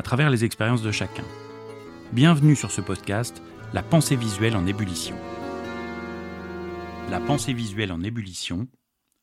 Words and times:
à 0.00 0.02
travers 0.02 0.30
les 0.30 0.46
expériences 0.46 0.80
de 0.80 0.92
chacun. 0.92 1.24
Bienvenue 2.14 2.56
sur 2.56 2.70
ce 2.70 2.80
podcast, 2.80 3.42
La 3.74 3.82
pensée 3.82 4.16
visuelle 4.16 4.56
en 4.56 4.66
ébullition. 4.66 5.14
La 7.10 7.20
pensée 7.20 7.52
visuelle 7.52 7.92
en 7.92 8.02
ébullition, 8.02 8.66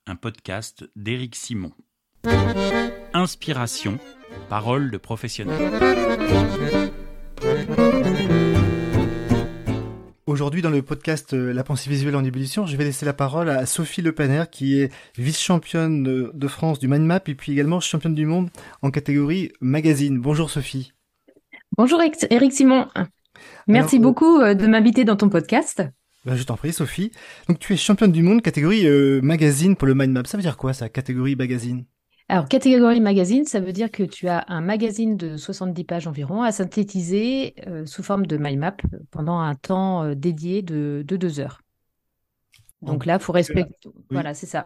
un 0.06 0.16
podcast 0.16 0.88
d'Éric 0.96 1.36
Simon. 1.36 1.72
Inspiration, 3.16 3.98
parole 4.50 4.92
de 4.92 4.98
professionnel. 4.98 5.82
Aujourd'hui, 10.28 10.62
dans 10.62 10.70
le 10.70 10.82
podcast 10.82 11.34
euh, 11.34 11.54
La 11.54 11.64
pensée 11.64 11.90
visuelle 11.90 12.18
en 12.18 12.24
ébullition, 12.26 12.66
je 12.66 12.76
vais 12.76 12.84
laisser 12.84 13.06
la 13.06 13.14
parole 13.14 13.50
à 13.50 13.66
Sophie 13.66 14.02
Lepaner, 14.02 14.44
qui 14.52 14.78
est 14.78 14.92
vice-championne 15.18 16.04
de 16.34 16.48
France 16.50 16.80
du 16.80 16.90
mind 16.90 17.06
map 17.06 17.22
et 17.28 17.34
puis 17.34 17.54
également 17.54 17.80
championne 17.80 18.14
du 18.14 18.26
monde 18.26 18.50
en 18.82 18.92
catégorie 18.92 19.54
magazine. 19.62 20.20
Bonjour 20.20 20.50
Sophie. 20.50 20.92
Bonjour 21.78 22.02
Eric 22.30 22.52
Simon. 22.52 22.88
Merci 23.68 23.96
Alors, 23.96 24.12
beaucoup 24.12 24.42
euh, 24.42 24.54
de 24.54 24.68
m'inviter 24.68 25.06
dans 25.06 25.16
ton 25.16 25.30
podcast. 25.30 25.82
Ben, 26.26 26.36
je 26.36 26.44
t'en 26.44 26.58
prie 26.58 26.74
Sophie. 26.74 27.12
Donc 27.48 27.60
tu 27.60 27.72
es 27.72 27.78
championne 27.78 28.12
du 28.12 28.22
monde 28.22 28.42
catégorie 28.42 28.86
euh, 28.86 29.22
magazine 29.22 29.78
pour 29.78 29.88
le 29.88 29.96
mind 29.96 30.12
map. 30.12 30.24
Ça 30.26 30.36
veut 30.36 30.44
dire 30.44 30.58
quoi 30.58 30.74
ça, 30.74 30.90
catégorie 30.90 31.38
magazine? 31.38 31.86
Alors, 32.30 32.50
catégorie 32.50 33.00
magazine, 33.00 33.46
ça 33.46 33.62
veut 33.62 33.72
dire 33.72 33.90
que 33.90 34.04
tu 34.04 34.28
as 34.28 34.44
un 34.50 34.60
magazine 34.60 35.16
de 35.16 35.38
70 35.38 35.84
pages 35.86 36.08
environ 36.08 36.44
à 36.44 36.52
synthétiser 36.52 37.56
euh, 37.68 37.86
sous 37.86 38.04
forme 38.04 38.26
de 38.26 38.36
mind 38.36 38.60
map 38.60 38.76
pendant 39.12 39.40
un 39.40 39.56
temps 39.56 40.04
euh, 40.04 40.14
dédié 40.14 40.62
de, 40.62 41.06
de, 41.08 41.16
deux 41.16 41.40
heures. 41.40 41.62
Donc 42.82 43.06
là, 43.06 43.16
il 43.16 43.22
faut 43.22 43.32
respecter. 43.32 43.74
Voilà, 44.12 44.34
c'est 44.34 44.46
ça. 44.46 44.66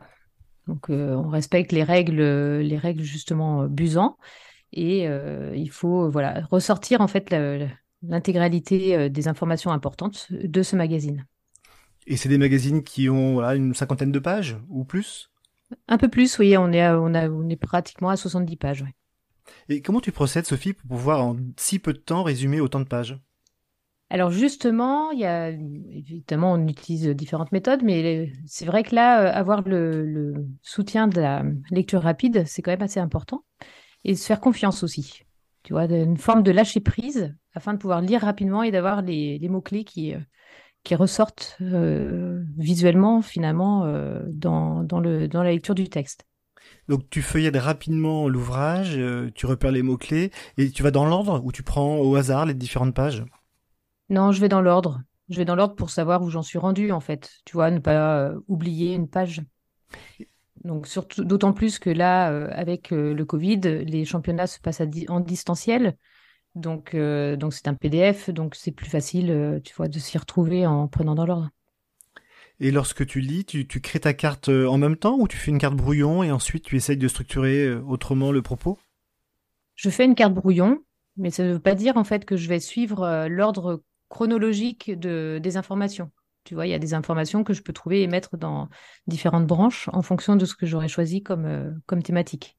Donc, 0.68 0.90
euh, 0.90 1.14
on 1.14 1.30
respecte 1.30 1.72
les 1.72 1.84
règles, 1.84 2.22
les 2.62 2.78
règles 2.78 3.04
justement 3.04 3.68
Busan. 3.68 4.18
Et 4.74 5.04
il 5.54 5.70
faut 5.70 6.10
voilà, 6.10 6.46
ressortir 6.50 7.02
en 7.02 7.08
fait 7.08 7.36
l'intégralité 8.02 9.10
des 9.10 9.28
informations 9.28 9.72
importantes 9.72 10.28
de 10.32 10.64
ce 10.64 10.78
magazine. 10.78 11.26
Et 12.08 12.16
c'est 12.16 12.30
des 12.30 12.38
magazines 12.38 12.82
qui 12.82 13.10
ont 13.10 13.34
voilà, 13.34 13.56
une 13.56 13.74
cinquantaine 13.74 14.14
de 14.14 14.20
pages 14.20 14.58
ou 14.70 14.86
plus? 14.86 15.31
Un 15.88 15.98
peu 15.98 16.10
plus, 16.10 16.38
oui, 16.40 16.56
on 16.58 16.72
est, 16.72 16.88
on, 16.90 17.14
a, 17.14 17.30
on 17.30 17.50
est 17.50 17.56
pratiquement 17.56 18.10
à 18.10 18.18
70 18.18 18.56
pages. 18.58 18.86
Et 19.70 19.82
comment 19.82 20.02
tu 20.02 20.12
procèdes, 20.12 20.46
Sophie, 20.46 20.74
pour 20.74 20.88
pouvoir 20.88 21.26
en 21.26 21.38
si 21.58 21.80
peu 21.80 21.94
de 21.94 21.98
temps 21.98 22.24
résumer 22.24 22.60
autant 22.60 22.80
de 22.80 22.86
pages? 22.86 23.20
Alors 24.10 24.30
justement, 24.30 25.12
il 25.12 25.20
y 25.20 25.26
a 25.26 25.52
évidemment 25.52 26.52
on 26.52 26.68
utilise 26.68 27.08
différentes 27.08 27.54
méthodes, 27.54 27.82
mais 27.82 28.30
c'est 28.46 28.66
vrai 28.66 28.84
que 28.84 28.94
là, 28.94 29.22
euh, 29.22 29.34
avoir 29.34 29.62
le, 29.62 30.34
soutien 30.62 31.08
de 31.08 31.22
la 31.22 31.44
lecture 31.70 32.02
rapide, 32.02 32.44
c'est 32.46 32.62
quand 32.62 32.72
même 32.72 32.82
assez 32.82 33.00
important, 33.00 33.46
et 34.04 34.16
se 34.16 34.26
faire 34.26 34.42
confiance 34.42 34.84
aussi. 34.84 35.24
Tu 35.64 35.72
vois, 35.72 35.86
une 35.86 36.18
forme 36.18 36.44
de 36.44 36.52
lâcher 36.52 36.82
prise 36.82 37.34
afin 37.54 37.74
de 37.74 37.78
pouvoir 37.78 38.02
lire 38.02 38.22
rapidement 38.22 38.64
et 38.64 38.72
d'avoir 38.72 39.02
les, 39.02 39.38
les 39.38 39.48
mots 39.48 39.62
clés 39.62 39.86
qui, 39.86 40.14
euh, 40.14 40.20
qui 40.84 40.96
ressortent 40.96 41.58
euh, 41.62 42.31
visuellement 42.58 43.22
finalement 43.22 43.86
euh, 43.86 44.22
dans, 44.28 44.84
dans, 44.84 45.00
le, 45.00 45.28
dans 45.28 45.44
la 45.44 45.52
lecture 45.52 45.76
du 45.76 45.90
texte. 45.90 46.26
Donc 46.88 47.10
tu 47.10 47.22
feuillettes 47.22 47.58
rapidement 47.58 48.28
l'ouvrage, 48.28 48.98
euh, 48.98 49.30
tu 49.34 49.46
repères 49.46 49.72
les 49.72 49.82
mots-clés 49.82 50.32
et 50.58 50.72
tu 50.72 50.84
vas 50.84 50.92
dans 50.92 51.06
l'ordre 51.06 51.42
ou 51.44 51.52
tu 51.52 51.64
prends 51.64 51.98
au 51.98 52.16
hasard 52.16 52.46
les 52.46 52.54
différentes 52.54 52.94
pages? 52.94 53.24
Non, 54.10 54.32
je 54.32 54.42
vais 54.42 54.50
dans 54.50 54.62
l'ordre. 54.62 55.02
Je 55.30 55.38
vais 55.38 55.46
dans 55.46 55.56
l'ordre 55.56 55.76
pour 55.76 55.90
savoir 55.90 56.22
où 56.22 56.30
j'en 56.30 56.42
suis 56.42 56.60
rendu 56.60 56.92
en 56.92 57.00
fait. 57.00 57.32
Tu 57.46 57.54
vois, 57.54 57.72
ne 57.72 57.80
pas 57.80 58.34
oublier 58.48 58.94
une 58.94 59.08
page. 59.08 59.42
Donc 60.64 60.88
surtout 60.88 61.24
d'autant 61.24 61.54
plus 61.54 61.80
que 61.80 61.90
là, 61.90 62.28
avec 62.52 62.92
le 62.92 63.24
Covid, 63.24 63.60
les 63.60 64.06
championnats 64.06 64.48
se 64.48 64.60
passent 64.60 64.82
en 65.08 65.20
distanciel. 65.22 65.96
Donc, 66.56 66.94
euh, 66.96 67.36
donc 67.38 67.54
c'est 67.54 67.68
un 67.68 67.76
PDF, 67.76 68.30
donc 68.30 68.56
c'est 68.56 68.72
plus 68.72 68.90
facile, 68.90 69.32
euh, 69.32 69.60
tu 69.62 69.74
vois, 69.74 69.88
de 69.88 70.00
s'y 70.00 70.18
retrouver 70.18 70.66
en 70.66 70.88
prenant 70.88 71.16
dans 71.16 71.26
l'ordre. 71.26 71.50
Et 72.64 72.70
lorsque 72.70 73.06
tu 73.08 73.22
lis, 73.22 73.44
tu, 73.44 73.68
tu, 73.68 73.82
crées 73.82 74.00
ta 74.00 74.14
carte 74.14 74.50
euh, 74.50 74.68
en 74.68 74.78
même 74.78 74.96
temps 74.96 75.18
ou 75.18 75.28
tu 75.28 75.36
fais 75.36 75.50
une 75.50 75.58
carte 75.58 75.76
brouillon 75.76 76.22
et 76.22 76.32
ensuite 76.32 76.64
tu 76.64 76.76
essayes 76.78 76.96
de 76.96 77.08
structurer 77.08 77.74
autrement 77.74 78.32
le 78.32 78.44
propos? 78.44 78.78
Je 79.76 79.90
fais 79.90 80.06
une 80.06 80.14
carte 80.14 80.36
brouillon, 80.36 80.84
mais 81.18 81.32
ça 81.32 81.44
ne 81.44 81.54
veut 81.54 81.60
pas 81.60 81.74
dire 81.74 81.98
en 81.98 82.04
fait 82.04 82.24
que 82.24 82.38
je 82.38 82.48
vais 82.48 82.60
suivre 82.60 83.28
l'ordre 83.28 83.84
chronologique 84.10 84.92
de, 84.92 85.40
des 85.42 85.58
informations. 85.58 86.12
Tu 86.44 86.54
vois, 86.54 86.68
il 86.68 86.70
y 86.70 86.76
a 86.76 86.80
des 86.80 86.94
informations 86.94 87.44
que 87.44 87.54
je 87.54 87.64
peux 87.64 87.74
trouver 87.74 88.04
et 88.04 88.08
mettre 88.08 88.38
dans 88.38 88.70
différentes 89.08 89.48
branches 89.48 89.90
en 89.92 90.04
fonction 90.04 90.36
de 90.36 90.46
ce 90.46 90.54
que 90.54 90.68
j'aurais 90.68 90.88
choisi 90.88 91.24
comme, 91.24 91.82
comme 91.88 92.04
thématique. 92.04 92.58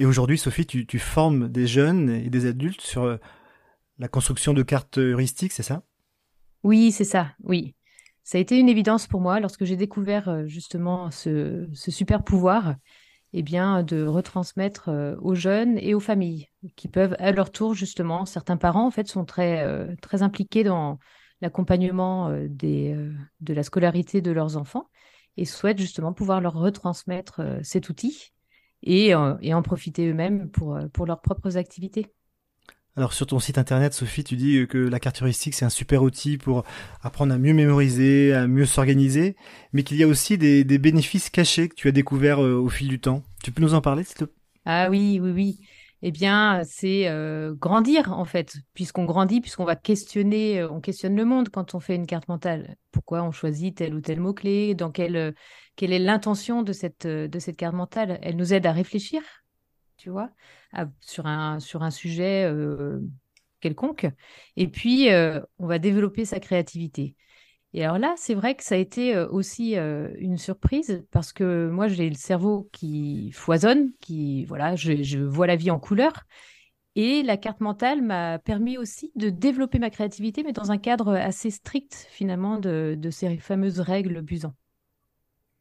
Et 0.00 0.06
aujourd'hui, 0.06 0.38
Sophie, 0.38 0.66
tu, 0.66 0.86
tu, 0.86 0.98
formes 0.98 1.48
des 1.48 1.66
jeunes 1.66 2.10
et 2.10 2.30
des 2.30 2.46
adultes 2.46 2.80
sur 2.80 3.04
euh, 3.04 3.18
la 3.98 4.08
construction 4.08 4.52
de 4.54 4.62
cartes 4.62 4.98
heuristiques, 4.98 5.52
c'est 5.52 5.62
ça? 5.62 5.82
Oui, 6.62 6.90
c'est 6.90 7.04
ça, 7.04 7.32
oui. 7.44 7.74
Ça 8.30 8.38
a 8.38 8.40
été 8.40 8.60
une 8.60 8.68
évidence 8.68 9.08
pour 9.08 9.20
moi 9.20 9.40
lorsque 9.40 9.64
j'ai 9.64 9.74
découvert 9.74 10.28
euh, 10.28 10.46
justement 10.46 11.10
ce, 11.10 11.68
super 11.74 12.22
pouvoir 12.22 12.76
eh 13.32 13.42
bien, 13.42 13.82
de 13.82 14.06
retransmettre 14.06 14.88
euh, 14.88 15.16
aux 15.20 15.34
jeunes 15.34 15.76
et 15.78 15.94
aux 15.94 16.00
familles 16.00 16.48
qui 16.76 16.86
peuvent 16.86 17.16
à 17.18 17.32
leur 17.32 17.50
tour 17.50 17.74
justement, 17.74 18.26
certains 18.26 18.56
parents 18.56 18.86
en 18.86 18.92
fait 18.92 19.08
sont 19.08 19.24
très, 19.24 19.96
très 19.96 20.22
impliqués 20.22 20.62
dans 20.62 21.00
l'accompagnement 21.40 22.30
de 22.30 23.12
la 23.48 23.62
scolarité 23.64 24.20
de 24.20 24.30
leurs 24.30 24.56
enfants 24.56 24.86
et 25.36 25.44
souhaitent 25.44 25.80
justement 25.80 26.12
pouvoir 26.12 26.40
leur 26.40 26.54
retransmettre 26.54 27.42
cet 27.64 27.88
outil 27.88 28.30
et, 28.84 29.12
euh, 29.12 29.34
en 29.52 29.62
profiter 29.62 30.08
eux-mêmes 30.08 30.50
euh, 30.62 30.88
pour 30.88 31.06
leurs 31.06 31.20
propres 31.20 31.56
activités. 31.56 32.06
Alors 32.96 33.12
sur 33.12 33.26
ton 33.26 33.38
site 33.38 33.56
internet, 33.56 33.94
Sophie, 33.94 34.24
tu 34.24 34.34
dis 34.34 34.66
que 34.66 34.76
la 34.76 34.98
carte 34.98 35.22
heuristique, 35.22 35.54
c'est 35.54 35.64
un 35.64 35.70
super 35.70 36.02
outil 36.02 36.38
pour 36.38 36.64
apprendre 37.02 37.32
à 37.32 37.38
mieux 37.38 37.54
mémoriser, 37.54 38.32
à 38.32 38.48
mieux 38.48 38.66
s'organiser, 38.66 39.36
mais 39.72 39.84
qu'il 39.84 39.96
y 39.96 40.02
a 40.02 40.08
aussi 40.08 40.36
des, 40.38 40.64
bénéfices 40.64 41.30
cachés 41.30 41.68
que 41.68 41.74
tu 41.74 41.86
as 41.86 41.92
découverts 41.92 42.42
euh, 42.42 42.54
au 42.54 42.68
fil 42.68 42.88
du 42.88 42.98
temps. 42.98 43.22
Tu 43.44 43.52
peux 43.52 43.62
nous 43.62 43.74
en 43.74 43.80
parler, 43.80 44.02
s'il 44.02 44.16
te 44.16 44.24
plaît? 44.24 44.34
Ah 44.64 44.90
oui, 44.90 45.20
oui, 45.22 45.30
oui. 45.30 45.60
Eh 46.02 46.10
bien, 46.10 46.62
c'est 46.64 47.06
euh, 47.08 47.54
grandir 47.54 48.12
en 48.12 48.24
fait, 48.24 48.56
puisqu'on 48.74 49.04
grandit, 49.04 49.40
puisqu'on 49.40 49.64
va 49.64 49.76
questionner, 49.76 50.60
euh, 50.60 50.68
on 50.70 50.80
questionne 50.80 51.14
le 51.14 51.24
monde 51.24 51.50
quand 51.50 51.74
on 51.74 51.80
fait 51.80 51.94
une 51.94 52.06
carte 52.06 52.26
mentale. 52.26 52.76
Pourquoi 52.90 53.22
on 53.22 53.30
choisit 53.30 53.76
tel 53.76 53.94
ou 53.94 54.00
tel 54.00 54.18
mot 54.18 54.32
clé 54.32 54.74
Dans 54.74 54.90
quelle 54.90 55.34
quelle 55.76 55.92
est 55.92 55.98
l'intention 55.98 56.62
de 56.62 56.72
cette 56.72 57.06
de 57.06 57.38
cette 57.38 57.56
carte 57.56 57.74
mentale? 57.74 58.18
Elle 58.22 58.36
nous 58.36 58.52
aide 58.52 58.66
à 58.66 58.72
réfléchir, 58.72 59.22
tu 60.00 60.10
vois, 60.10 60.30
sur 61.00 61.26
un 61.26 61.60
sur 61.60 61.82
un 61.82 61.90
sujet 61.90 62.50
quelconque. 63.60 64.06
Et 64.56 64.68
puis, 64.68 65.08
on 65.58 65.66
va 65.66 65.78
développer 65.78 66.24
sa 66.24 66.40
créativité. 66.40 67.14
Et 67.72 67.84
alors 67.84 67.98
là, 67.98 68.14
c'est 68.16 68.34
vrai 68.34 68.56
que 68.56 68.64
ça 68.64 68.74
a 68.74 68.78
été 68.78 69.14
euh, 69.14 69.28
aussi 69.28 69.76
euh, 69.76 70.08
une 70.18 70.38
surprise 70.38 71.04
parce 71.12 71.32
que 71.32 71.68
moi, 71.70 71.86
j'ai 71.86 72.08
le 72.08 72.16
cerveau 72.16 72.68
qui 72.72 73.30
foisonne, 73.32 73.92
qui 74.00 74.44
voilà, 74.44 74.74
je, 74.74 75.18
vois 75.18 75.46
la 75.46 75.56
vie 75.56 75.70
en 75.70 75.78
couleur. 75.78 76.24
Et 76.96 77.22
la 77.22 77.36
carte 77.36 77.60
mentale 77.60 78.02
m'a 78.02 78.40
permis 78.40 78.76
aussi 78.76 79.12
de 79.14 79.30
développer 79.30 79.78
ma 79.78 79.90
créativité, 79.90 80.42
mais 80.42 80.52
dans 80.52 80.72
un 80.72 80.78
cadre 80.78 81.14
assez 81.14 81.50
strict 81.50 82.08
finalement 82.10 82.58
de, 82.58 82.98
ces 83.12 83.38
fameuses 83.38 83.78
règles 83.78 84.20
Busan. 84.22 84.54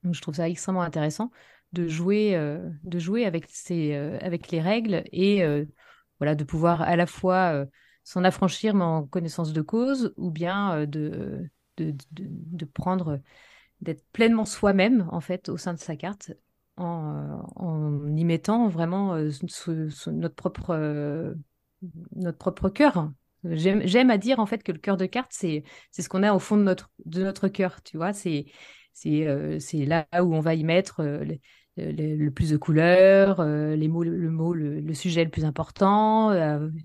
Donc 0.04 0.16
je 0.16 0.22
trouve 0.22 0.36
ça 0.36 0.50
extrêmement 0.50 0.82
intéressant 0.82 1.30
de 1.74 1.88
jouer, 1.88 2.36
euh, 2.36 2.70
de 2.84 3.00
jouer 3.00 3.26
avec, 3.26 3.46
ces, 3.48 3.94
avec 3.94 4.52
les 4.52 4.62
règles 4.62 5.04
et 5.12 5.44
voilà, 6.20 6.36
de 6.36 6.44
pouvoir 6.44 6.82
à 6.82 6.96
la 6.96 7.06
fois 7.06 7.66
s'en 8.04 8.24
affranchir 8.24 8.74
mais 8.74 8.84
en 8.84 9.06
connaissance 9.06 9.54
de 9.54 9.62
cause 9.62 10.14
ou 10.18 10.32
bien 10.32 10.86
de 10.86 11.50
de, 11.80 12.66
prendre, 12.66 13.22
d'être 13.82 14.06
pleinement 14.12 14.46
soi-même, 14.46 15.08
en 15.12 15.22
fait, 15.22 15.50
au 15.50 15.58
sein 15.58 15.74
de 15.74 15.80
sa 15.80 15.96
carte, 15.96 16.32
en, 16.78 17.46
en 17.56 18.16
y 18.16 18.26
mettant 18.26 18.68
vraiment 18.68 19.16
euh, 19.16 19.30
notre 20.08 20.36
propre, 20.36 20.72
euh, 20.72 21.34
notre 22.16 22.38
propre 22.38 22.70
cœur. 22.70 23.12
J'aime 23.44 24.10
à 24.10 24.18
dire, 24.18 24.40
en 24.40 24.46
fait, 24.46 24.64
que 24.64 24.72
le 24.72 24.80
cœur 24.80 24.98
de 24.98 25.06
carte, 25.06 25.32
c'est 25.32 25.64
ce 25.92 26.10
qu'on 26.10 26.24
a 26.24 26.34
au 26.34 26.40
fond 26.40 26.58
de 26.58 26.64
notre, 26.64 26.92
de 27.06 27.24
notre 27.24 27.48
cœur, 27.48 27.82
tu 27.84 27.98
vois, 27.98 28.12
c'est 28.12 28.48
c'est 28.94 29.28
euh, 29.28 29.60
là 29.86 30.08
où 30.22 30.34
on 30.34 30.40
va 30.40 30.56
y 30.56 30.64
mettre 30.64 31.04
le, 31.78 32.30
plus 32.30 32.50
de 32.50 32.58
couleurs, 32.58 33.44
les 33.44 33.88
mots, 33.88 34.04
le, 34.04 34.30
mot, 34.30 34.54
le, 34.54 34.94
sujet 34.94 35.24
le 35.24 35.30
plus 35.30 35.46
important, 35.46 36.32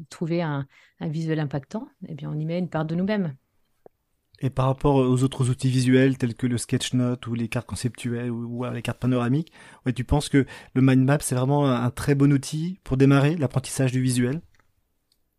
trouver 0.09 0.43
un, 0.43 0.67
un, 1.01 1.09
visuel 1.09 1.41
impactant, 1.41 1.89
eh 2.09 2.15
bien, 2.15 2.31
on 2.31 2.39
y 2.39 2.45
met 2.45 2.59
une 2.59 2.69
part 2.69 2.85
de 2.85 2.95
nous-mêmes. 2.95 3.35
Et 4.41 4.51
par 4.51 4.67
rapport 4.67 4.97
aux 4.97 5.23
autres 5.23 5.49
outils 5.49 5.71
visuels 5.71 6.19
tels 6.19 6.35
que 6.35 6.47
le 6.47 6.59
sketchnote 6.59 7.27
ou 7.27 7.35
les 7.35 7.49
cartes 7.49 7.67
conceptuelles 7.67 8.31
ou, 8.31 8.65
les 8.65 8.83
cartes 8.83 8.99
panoramiques, 8.99 9.53
ouais, 9.87 9.93
tu 9.93 10.05
penses 10.05 10.29
que 10.29 10.45
le 10.75 10.83
mind 10.83 11.05
map 11.05 11.19
c'est 11.21 11.35
vraiment 11.35 11.67
un, 11.67 11.91
très 11.91 12.15
bon 12.15 12.33
outil 12.33 12.81
pour 12.85 12.97
démarrer 12.97 13.37
l'apprentissage 13.37 13.93
du 13.93 14.03
visuel? 14.03 14.43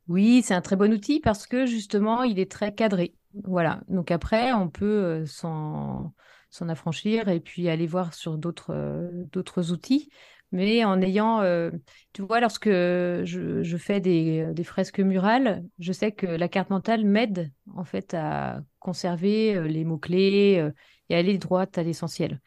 Oui, 0.07 0.41
c'est 0.43 0.53
un 0.53 0.61
très 0.61 0.75
bon 0.75 0.93
outil 0.93 1.19
parce 1.19 1.45
que 1.45 1.65
justement 1.65 2.23
il 2.23 2.39
est 2.39 2.49
très 2.49 2.73
cadré. 2.73 3.15
Voilà. 3.43 3.81
Donc 3.89 4.11
après 4.11 4.53
on 4.53 4.69
peut 4.69 4.85
euh, 4.85 5.25
s'en 5.25 6.13
s'en 6.55 6.69
affranchir 6.69 7.27
et 7.27 7.39
puis 7.39 7.69
aller 7.69 7.87
voir 7.87 8.13
sur 8.13 8.37
d'autres 8.37 8.71
euh, 8.73 9.09
d'autres 9.31 9.71
outils 9.71 10.09
mais 10.51 10.85
en 10.85 11.01
ayant, 11.01 11.41
euh, 11.41 11.71
tu 12.13 12.21
vois, 12.21 12.39
lorsque 12.39 12.69
je, 12.69 13.77
fais 13.77 13.99
des, 13.99 14.53
fresques 14.63 15.01
murales, 15.01 15.65
je 15.79 15.91
sais 15.91 16.13
que 16.13 16.27
la 16.27 16.47
carte 16.47 16.69
mentale 16.69 17.03
m'aide 17.03 17.51
en 17.73 17.83
fait 17.83 18.13
à 18.13 18.61
conserver 18.79 19.55
euh, 19.55 19.67
les 19.67 19.83
mots-clés 19.83 20.71
et 21.09 21.15
aller 21.15 21.37
droit 21.39 21.65
à 21.75 21.83
l'essentiel. 21.83 22.39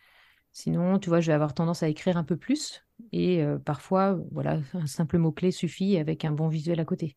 Sinon, 0.53 0.99
tu 0.99 1.11
vois, 1.11 1.21
je 1.21 1.27
vais 1.27 1.35
avoir 1.35 1.53
tendance 1.53 1.83
à 1.83 1.89
écrire 1.89 2.17
un 2.17 2.25
peu 2.25 2.39
plus 2.39 2.83
et 3.13 3.45
parfois, 3.67 4.19
voilà, 4.33 4.61
un 4.73 4.87
simple 4.87 5.19
mot-clé 5.19 5.51
suffit 5.51 5.99
avec 5.99 6.25
un 6.25 6.33
bon 6.33 6.49
visuel 6.49 6.81
à 6.81 6.87
côté. 6.87 7.17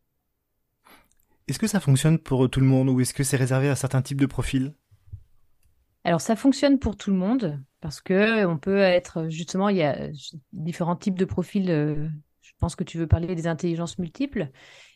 Est-ce 1.48 1.60
que 1.60 1.68
ça 1.68 1.80
fonctionne 1.80 2.18
pour 2.20 2.50
tout 2.50 2.60
le 2.60 2.66
monde 2.66 2.90
ou 2.90 3.00
est-ce 3.00 3.14
que 3.14 3.24
c'est 3.24 3.38
réservé 3.38 3.70
à 3.70 3.76
certains 3.76 4.02
types 4.02 4.20
de 4.20 4.26
profils? 4.26 4.74
Alors 6.04 6.22
ça 6.22 6.36
fonctionne 6.36 6.80
pour 6.80 6.96
tout 6.96 7.12
le 7.12 7.18
monde 7.18 7.64
parce 7.80 8.02
que 8.02 8.46
on 8.46 8.58
peut 8.58 8.78
être 8.78 9.30
justement 9.30 9.70
il 9.70 9.78
y 9.78 9.84
a 9.84 10.10
différents 10.54 10.96
types 10.96 11.18
de 11.18 11.26
profils. 11.26 11.70
Euh, 11.70 12.08
je 12.42 12.52
pense 12.60 12.76
que 12.76 12.84
tu 12.84 12.98
veux 12.98 13.08
parler 13.08 13.36
des 13.36 13.48
intelligences 13.48 13.98
multiples 13.98 14.50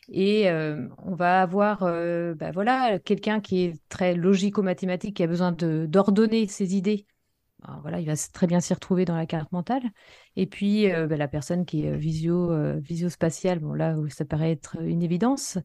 et 0.08 0.48
euh, 0.48 0.88
on 0.98 1.14
va 1.14 1.42
avoir 1.42 1.82
euh, 1.82 2.34
bah 2.34 2.52
voilà 2.52 2.98
quelqu'un 2.98 3.40
qui 3.40 3.64
est 3.64 3.80
très 3.88 4.14
logico-mathématique 4.14 5.16
qui 5.16 5.22
a 5.22 5.26
besoin 5.26 5.52
d'ordonner 5.52 6.46
ses 6.48 6.76
idées. 6.76 7.06
voilà, 7.82 8.00
il 8.00 8.06
va 8.06 8.14
très 8.32 8.46
bien 8.46 8.60
s'y 8.60 8.72
retrouver 8.74 9.04
dans 9.04 9.16
la 9.16 9.26
carte 9.26 9.50
mentale. 9.52 9.82
Et 10.36 10.46
puis 10.46 10.88
bah, 10.88 11.16
la 11.16 11.28
personne 11.28 11.64
qui 11.66 11.84
est 11.84 11.96
visio 11.96 12.52
visio-spatiale, 12.80 13.58
bon 13.58 13.72
là 13.72 13.96
ça 14.10 14.24
paraît 14.24 14.52
être 14.52 14.76
une 14.80 15.02
évidence. 15.02 15.58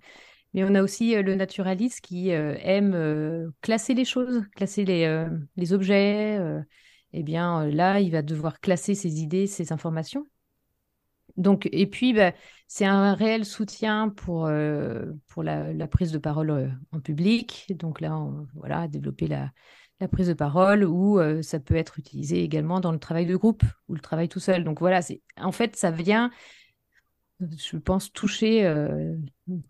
Mais 0.53 0.63
on 0.63 0.75
a 0.75 0.83
aussi 0.83 1.15
euh, 1.15 1.21
le 1.21 1.35
naturaliste 1.35 2.01
qui 2.01 2.31
euh, 2.31 2.55
aime 2.59 2.93
euh, 2.93 3.49
classer 3.61 3.93
les 3.93 4.05
choses, 4.05 4.43
classer 4.55 4.83
les, 4.83 5.73
objets. 5.73 6.39
eh 7.13 7.23
bien, 7.23 7.65
là, 7.67 7.99
il 7.99 8.11
va 8.11 8.21
devoir 8.21 8.59
classer 8.59 8.95
ses 8.95 9.21
idées, 9.21 9.47
ses 9.47 9.71
informations. 9.71 10.25
Donc, 11.37 11.69
et 11.71 11.87
puis, 11.87 12.13
bah, 12.13 12.33
c'est 12.67 12.85
un 12.85 13.13
réel 13.13 13.45
soutien 13.45 14.09
pour, 14.09 14.49
pour 15.27 15.43
la, 15.43 15.87
prise 15.87 16.11
de 16.11 16.17
parole 16.17 16.77
en 16.91 16.99
public. 16.99 17.67
Donc 17.69 18.01
là, 18.01 18.19
voilà, 18.55 18.87
développer 18.89 19.27
la, 19.27 19.51
prise 20.11 20.27
de 20.27 20.33
parole 20.33 20.83
ou 20.83 21.21
ça 21.41 21.59
peut 21.59 21.75
être 21.75 21.99
utilisé 21.99 22.43
également 22.43 22.81
dans 22.81 22.91
le 22.91 22.99
travail 22.99 23.25
de 23.25 23.35
groupe 23.37 23.63
ou 23.87 23.93
le 23.93 24.01
travail 24.01 24.27
tout 24.27 24.39
seul. 24.39 24.65
Donc 24.65 24.79
voilà, 24.79 24.99
en 25.37 25.51
fait, 25.53 25.77
ça 25.77 25.91
vient 25.91 26.31
je 27.57 27.77
pense, 27.77 28.11
toucher 28.11 28.65
euh, 28.65 29.15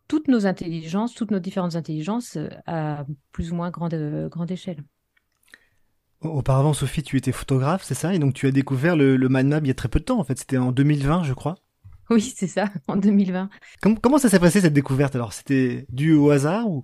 toutes 0.08 0.28
nos 0.28 0.46
intelligences, 0.46 1.14
toutes 1.14 1.32
nos 1.32 1.40
différentes 1.40 1.76
intelligences 1.76 2.38
euh, 2.38 2.50
à 2.66 3.06
plus 3.32 3.52
ou 3.52 3.56
moins 3.56 3.70
grande, 3.70 3.94
euh, 3.94 4.30
grande 4.30 4.52
échelle. 4.52 4.84
Auparavant, 6.22 6.74
Sophie, 6.74 7.02
tu 7.02 7.18
étais 7.18 7.32
photographe, 7.32 7.84
c'est 7.84 7.96
ça? 7.96 8.14
Et 8.14 8.20
donc 8.20 8.34
tu 8.34 8.46
as 8.46 8.52
découvert 8.52 8.96
le, 8.96 9.18
le 9.18 9.28
il 9.28 9.68
y 9.68 9.72
a 9.72 9.74
très 9.74 9.90
peu 9.90 10.00
de 10.00 10.06
temps, 10.06 10.20
en 10.20 10.24
fait. 10.24 10.38
C'était 10.38 10.58
en 10.58 10.72
2020, 10.72 11.24
je 11.24 11.34
crois. 11.34 11.56
Oui, 12.10 12.22
c'est 12.22 12.48
ça, 12.48 12.70
en 12.88 12.98
2020. 12.98 13.50
Comment, 13.82 13.96
comment 13.96 14.18
ça 14.18 14.30
s'est 14.30 14.40
passé 14.40 14.62
cette 14.62 14.74
découverte? 14.74 15.16
Alors, 15.16 15.34
c'était 15.34 15.86
dû 15.90 16.14
au 16.14 16.30
hasard 16.30 16.70
ou 16.70 16.84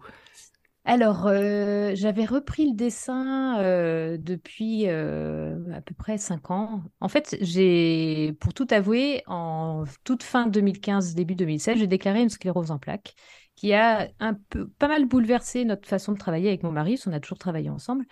alors, 0.89 1.27
euh, 1.27 1.91
j'avais 1.95 2.23
repris 2.23 2.69
le 2.69 2.73
dessin 2.73 3.59
euh, 3.59 4.17
depuis 4.17 4.87
euh, 4.87 5.57
à 5.73 5.81
peu 5.81 5.93
près 5.93 6.17
cinq 6.17 6.49
ans. 6.49 6.81
En 7.01 7.09
fait, 7.09 7.35
j'ai, 7.41 8.37
pour 8.39 8.53
tout 8.53 8.67
avouer, 8.71 9.21
en 9.27 9.83
toute 10.05 10.23
fin 10.23 10.47
2015, 10.47 11.13
début 11.13 11.35
2016, 11.35 11.79
j'ai 11.79 11.87
déclaré 11.87 12.21
une 12.21 12.29
sclérose 12.29 12.71
en 12.71 12.79
plaques 12.79 13.15
qui 13.57 13.73
a 13.73 14.07
un 14.21 14.35
peu, 14.49 14.69
pas 14.79 14.87
mal 14.87 15.03
bouleversé 15.05 15.65
notre 15.65 15.89
façon 15.89 16.13
de 16.13 16.17
travailler 16.17 16.47
avec 16.47 16.63
mon 16.63 16.71
mari, 16.71 16.97
on 17.05 17.11
a 17.11 17.19
toujours 17.19 17.37
travaillé 17.39 17.69
ensemble, 17.69 18.05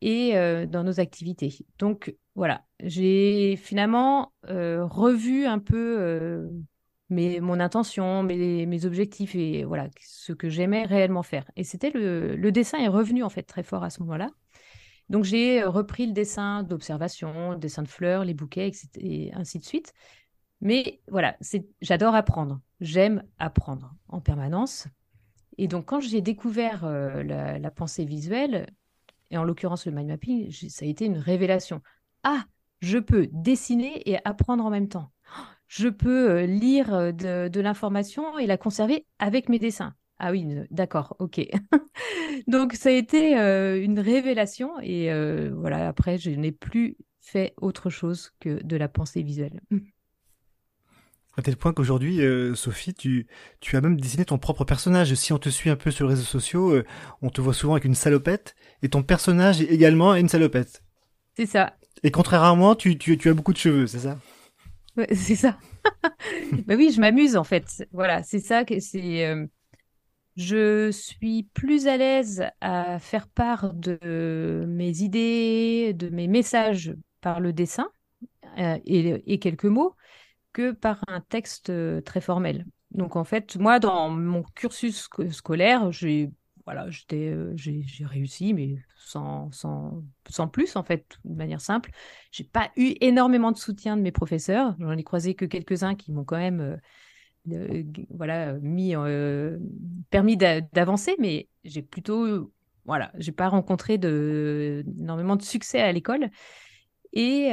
et 0.00 0.34
dans 0.66 0.84
nos 0.84 1.00
activités. 1.00 1.66
Donc, 1.78 2.14
voilà, 2.34 2.62
j'ai 2.78 3.56
finalement 3.56 4.34
revu 4.44 5.46
un 5.46 5.58
peu 5.58 6.46
mon 7.12 7.60
intention, 7.60 8.22
mes, 8.22 8.66
mes 8.66 8.84
objectifs 8.84 9.34
et 9.34 9.64
voilà 9.64 9.88
ce 10.00 10.32
que 10.32 10.48
j'aimais 10.48 10.84
réellement 10.84 11.22
faire. 11.22 11.50
Et 11.56 11.64
c'était 11.64 11.90
le, 11.90 12.50
dessin 12.50 12.78
est 12.78 12.88
revenu 12.88 13.22
en 13.22 13.28
fait 13.28 13.42
très 13.42 13.62
fort 13.62 13.84
à 13.84 13.90
ce 13.90 14.00
moment-là. 14.00 14.30
Donc 15.08 15.24
j'ai 15.24 15.62
repris 15.62 16.06
le 16.06 16.12
dessin 16.12 16.62
d'observation, 16.62 17.54
dessin 17.56 17.82
de 17.82 17.88
fleurs, 17.88 18.24
les 18.24 18.34
bouquets, 18.34 18.68
etc., 18.68 18.88
et 18.96 19.32
ainsi 19.34 19.58
de 19.58 19.64
suite. 19.64 19.92
Mais 20.60 21.00
voilà, 21.08 21.36
j'adore 21.80 22.14
apprendre. 22.14 22.60
J'aime 22.80 23.24
apprendre 23.38 23.94
en 24.08 24.20
permanence. 24.20 24.86
Et 25.58 25.68
donc 25.68 25.86
quand 25.86 26.00
j'ai 26.00 26.20
découvert 26.20 26.84
euh, 26.84 27.22
la, 27.22 27.58
la, 27.58 27.70
pensée 27.70 28.04
visuelle, 28.04 28.66
et 29.30 29.36
en 29.36 29.44
l'occurrence 29.44 29.86
le 29.86 29.92
mind 29.92 30.08
mapping, 30.08 30.50
ça 30.50 30.84
a 30.84 30.88
été 30.88 31.04
une 31.04 31.18
révélation. 31.18 31.82
Ah, 32.22 32.44
je 32.80 32.98
peux 32.98 33.28
dessiner 33.32 34.08
et 34.10 34.18
apprendre 34.24 34.64
en 34.64 34.70
même 34.70 34.88
temps 34.88 35.11
je 35.74 35.88
peux 35.88 36.30
euh, 36.30 36.46
lire 36.46 36.92
euh, 36.92 37.12
de, 37.48 37.60
l'information 37.60 38.38
et 38.38 38.46
la 38.46 38.58
conserver 38.58 39.06
avec 39.18 39.48
mes 39.48 39.58
dessins. 39.58 39.94
Ah 40.18 40.30
oui, 40.30 40.46
d'accord, 40.70 41.16
ok. 41.18 41.40
Donc 42.46 42.74
ça 42.74 42.90
a 42.90 42.92
été 42.92 43.38
euh, 43.38 43.82
une 43.82 43.98
révélation 43.98 44.78
et 44.80 45.10
voilà, 45.50 45.88
après, 45.88 46.18
je 46.18 46.30
n'ai 46.30 46.52
plus 46.52 46.96
fait 47.20 47.54
autre 47.56 47.88
chose 47.88 48.32
que 48.38 48.62
de 48.62 48.76
la 48.76 48.88
pensée 48.88 49.22
visuelle. 49.22 49.60
À 51.38 51.40
tel 51.40 51.56
point 51.56 51.72
qu'aujourd'hui, 51.72 52.20
Sophie, 52.54 52.92
tu, 52.92 53.26
tu 53.60 53.74
as 53.78 53.80
même 53.80 53.98
dessiné 53.98 54.26
ton 54.26 54.36
propre 54.36 54.64
personnage. 54.64 55.14
Si 55.14 55.32
on 55.32 55.38
te 55.38 55.48
suit 55.48 55.70
un 55.70 55.76
peu 55.76 55.90
sur 55.90 56.06
les 56.06 56.12
réseaux 56.12 56.26
sociaux, 56.26 56.82
on 57.22 57.30
te 57.30 57.40
voit 57.40 57.54
souvent 57.54 57.72
avec 57.72 57.86
une 57.86 57.94
salopette 57.94 58.54
et 58.82 58.90
ton 58.90 59.02
personnage 59.02 59.62
est 59.62 59.72
également 59.72 60.14
une 60.14 60.28
salopette. 60.28 60.82
C'est 61.34 61.46
ça. 61.46 61.74
Et 62.02 62.10
contrairement, 62.10 62.74
tu, 62.74 62.98
tu, 62.98 63.16
tu 63.16 63.30
as 63.30 63.34
beaucoup 63.34 63.54
de 63.54 63.58
cheveux, 63.58 63.86
c'est 63.86 64.00
ça? 64.00 64.18
c'est 65.14 65.36
ça. 65.36 65.58
bah 66.66 66.74
oui, 66.76 66.92
je 66.92 67.00
m'amuse 67.00 67.36
en 67.36 67.44
fait. 67.44 67.86
Voilà, 67.92 68.22
c'est 68.22 68.40
ça 68.40 68.64
que 68.64 68.80
c'est. 68.80 69.26
Euh, 69.26 69.46
je 70.36 70.90
suis 70.90 71.42
plus 71.54 71.86
à 71.86 71.96
l'aise 71.96 72.44
à 72.60 72.98
faire 72.98 73.28
part 73.28 73.74
de 73.74 74.64
mes 74.66 75.02
idées, 75.02 75.92
de 75.94 76.08
mes 76.08 76.26
messages 76.26 76.94
par 77.20 77.40
le 77.40 77.52
dessin 77.52 77.88
euh, 78.58 78.78
et, 78.86 79.38
quelques 79.38 79.66
mots 79.66 79.94
que 80.54 80.72
par 80.72 81.04
un 81.08 81.20
texte 81.20 81.70
euh, 81.70 82.00
très 82.00 82.22
formel. 82.22 82.66
Donc 82.92 83.16
en 83.16 83.24
fait, 83.24 83.56
moi, 83.56 83.78
dans 83.78 84.08
mon 84.08 84.42
cursus 84.54 85.08
scolaire, 85.30 85.92
j'ai 85.92 86.30
voilà, 86.64 86.90
j'étais, 86.90 87.34
j'ai, 87.54 87.84
réussi, 88.04 88.54
mais 88.54 88.76
sans, 88.96 89.50
sans, 89.52 90.02
sans, 90.28 90.48
plus, 90.48 90.76
en 90.76 90.82
fait, 90.82 91.18
de 91.24 91.34
manière 91.34 91.60
simple. 91.60 91.90
J'ai 92.30 92.44
pas 92.44 92.70
eu 92.76 92.94
énormément 93.00 93.52
de 93.52 93.56
soutien 93.56 93.96
de 93.96 94.02
mes 94.02 94.12
professeurs. 94.12 94.76
J'en 94.78 94.96
ai 94.96 95.02
croisé 95.02 95.34
que 95.34 95.44
quelques-uns 95.44 95.94
qui 95.94 96.12
m'ont 96.12 96.24
quand 96.24 96.38
même 96.38 96.78
voilà, 98.10 98.54
mis, 98.60 98.94
permis 100.10 100.36
d'avancer, 100.36 101.16
mais 101.18 101.48
j'ai 101.64 101.82
plutôt, 101.82 102.52
voilà, 102.84 103.12
j'ai 103.18 103.32
pas 103.32 103.48
rencontré 103.48 103.98
de, 103.98 104.84
énormément 104.98 105.36
de 105.36 105.42
succès 105.42 105.80
à 105.80 105.90
l'école. 105.92 106.30
Et 107.12 107.50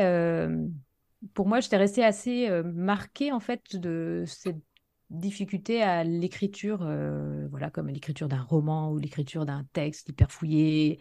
pour 1.33 1.47
moi, 1.47 1.59
j'étais 1.59 1.77
restée 1.77 2.05
assez 2.05 2.49
marquée, 2.63 3.31
en 3.31 3.39
fait, 3.39 3.75
de 3.75 4.23
cette 4.27 4.61
difficulté 5.09 5.81
à 5.81 6.03
l'écriture, 6.03 6.79
euh, 6.83 7.47
voilà, 7.49 7.69
comme 7.69 7.87
l'écriture 7.87 8.27
d'un 8.27 8.41
roman 8.41 8.91
ou 8.91 8.97
l'écriture 8.97 9.45
d'un 9.45 9.65
texte 9.73 10.09
hyper 10.09 10.31
fouillé. 10.31 10.99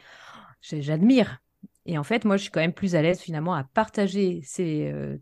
J'admire. 0.60 1.38
Et 1.86 1.98
en 1.98 2.04
fait, 2.04 2.24
moi, 2.24 2.36
je 2.36 2.42
suis 2.42 2.50
quand 2.50 2.60
même 2.60 2.72
plus 2.72 2.94
à 2.94 3.02
l'aise 3.02 3.20
finalement 3.20 3.54
à 3.54 3.64
partager 3.64 4.40
ces, 4.42 4.90
euh, 4.92 5.18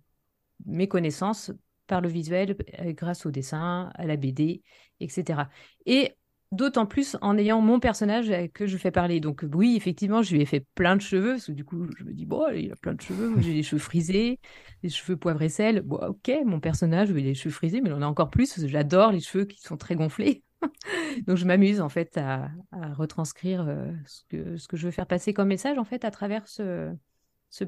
mes 0.65 0.89
connaissances 0.89 1.53
par 1.87 2.01
le 2.01 2.09
visuel 2.09 2.57
euh, 2.81 2.93
grâce 2.93 3.27
au 3.27 3.31
dessin, 3.31 3.91
à 3.95 4.07
la 4.07 4.17
BD, 4.17 4.63
etc. 5.01 5.43
Et 5.85 6.17
D'autant 6.57 6.87
plus 6.87 7.17
en 7.21 7.37
ayant 7.37 7.61
mon 7.61 7.81
personnage 7.81 8.33
que 8.55 8.67
je 8.67 8.77
fais 8.79 8.91
parler. 8.91 9.21
Donc 9.21 9.45
oui, 9.55 9.75
effectivement, 9.77 10.23
je 10.23 10.35
lui 10.35 10.41
ai 10.41 10.47
fait 10.47 10.65
plein 10.75 10.97
de 10.97 11.03
cheveux, 11.03 11.33
parce 11.33 11.47
que 11.47 11.53
du 11.53 11.65
coup, 11.65 11.87
je 11.99 12.05
me 12.05 12.13
dis, 12.13 12.25
bon, 12.25 12.47
il 12.55 12.73
a 12.73 12.77
plein 12.77 12.95
de 12.95 13.01
cheveux, 13.01 13.35
j'ai 13.41 13.53
les 13.53 13.63
cheveux 13.63 13.81
frisés, 13.81 14.41
les 14.83 14.89
cheveux 14.89 15.19
poivre 15.19 15.43
et 15.43 15.51
sel. 15.51 15.83
Bon, 15.83 15.97
ok, 15.97 16.33
mon 16.47 16.59
personnage, 16.59 17.11
il 17.11 17.17
les 17.17 17.35
cheveux 17.35 17.53
frisés, 17.53 17.83
mais 17.83 17.91
il 17.91 17.93
en 17.93 18.01
a 18.01 18.07
encore 18.07 18.31
plus, 18.31 18.65
j'adore 18.67 19.13
les 19.13 19.21
cheveux 19.21 19.45
qui 19.45 19.61
sont 19.61 19.77
très 19.77 19.97
gonflés. 19.97 20.45
Donc 21.27 21.37
je 21.37 21.45
m'amuse 21.45 21.83
en 21.83 21.91
fait 21.91 22.17
à, 22.17 22.49
retranscrire 22.95 23.67
euh, 23.69 23.93
ce, 24.07 24.23
que, 24.67 24.77
je 24.77 24.87
veux 24.87 24.91
faire 24.91 25.07
passer 25.07 25.35
comme 25.35 25.49
message 25.49 25.77
en 25.77 25.85
fait 25.85 26.07
à 26.07 26.11
travers 26.11 26.49
ce 26.49 26.97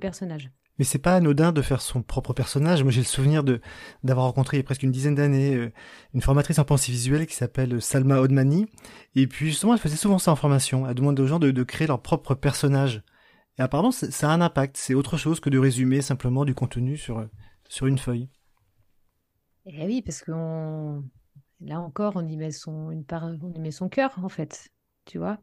personnage. 0.01 0.51
Mais 0.79 0.85
c'est 0.85 0.99
pas 0.99 1.17
anodin 1.17 1.53
de 1.53 1.63
faire 1.63 1.81
son 1.81 2.03
propre 2.03 2.33
personnage. 2.33 2.83
Moi, 2.83 2.93
j'ai 2.93 3.01
le 3.01 3.07
souvenir 3.07 3.45
de 3.45 3.61
d'avoir 4.05 4.27
rencontré 4.27 4.57
il 4.57 4.61
y 4.61 4.63
a 4.63 4.65
presque 4.65 4.83
une 4.83 4.93
dizaine 4.93 5.15
d'années 5.17 5.55
euh, 5.55 5.73
une 6.15 6.23
formatrice 6.23 6.59
en 6.59 6.65
pensée 6.65 6.93
visuelle 6.93 7.27
qui 7.27 7.35
s'appelle 7.35 7.81
Salma 7.83 8.21
Odmani. 8.21 8.67
Et 9.15 9.27
puis 9.27 9.47
justement, 9.49 9.75
elle 9.75 9.81
faisait 9.81 9.97
souvent 9.97 10.19
ça 10.19 10.33
en 10.33 10.37
formation. 10.37 10.87
Elle 10.89 10.95
demandait 10.95 11.23
aux 11.23 11.27
gens 11.27 11.39
de, 11.41 11.51
de 11.51 11.63
créer 11.65 11.87
leur 11.89 12.01
propre 12.03 12.35
personnage. 12.35 13.03
Et 13.59 13.63
apparemment, 13.63 13.91
ça 13.91 14.31
a 14.31 14.33
un 14.33 14.41
impact. 14.41 14.77
C'est 14.77 14.95
autre 14.95 15.17
chose 15.17 15.41
que 15.41 15.51
de 15.51 15.59
résumer 15.59 16.01
simplement 16.01 16.45
du 16.45 16.55
contenu 16.55 16.97
sur 16.97 17.27
sur 17.69 17.87
une 17.87 17.99
feuille. 17.99 18.29
Eh 19.67 19.85
oui, 19.85 20.03
parce 20.03 20.23
que 20.23 20.33
là 21.61 21.81
encore, 21.81 22.15
on 22.17 22.27
y 22.27 22.37
met 22.37 22.51
son 22.51 22.91
une 22.91 23.05
part, 23.05 23.25
on 23.25 23.53
y 23.53 23.59
met 23.61 23.71
son 23.71 23.89
cœur 23.89 24.13
en 24.23 24.29
fait. 24.29 24.71
Tu 25.05 25.19
vois? 25.19 25.39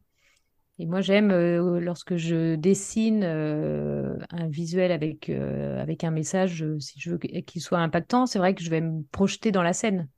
Et 0.77 0.85
moi, 0.85 1.01
j'aime 1.01 1.31
euh, 1.31 1.79
lorsque 1.79 2.17
je 2.17 2.55
dessine 2.55 3.21
euh, 3.23 4.17
un 4.31 4.47
visuel 4.47 4.91
avec, 4.91 5.29
euh, 5.29 5.81
avec 5.81 6.03
un 6.03 6.11
message, 6.11 6.65
si 6.79 6.99
je 6.99 7.11
veux 7.11 7.17
qu'il 7.17 7.61
soit 7.61 7.79
impactant, 7.79 8.25
c'est 8.25 8.39
vrai 8.39 8.53
que 8.53 8.63
je 8.63 8.69
vais 8.69 8.81
me 8.81 9.03
projeter 9.11 9.51
dans 9.51 9.63
la 9.63 9.71
scène. 9.71 10.09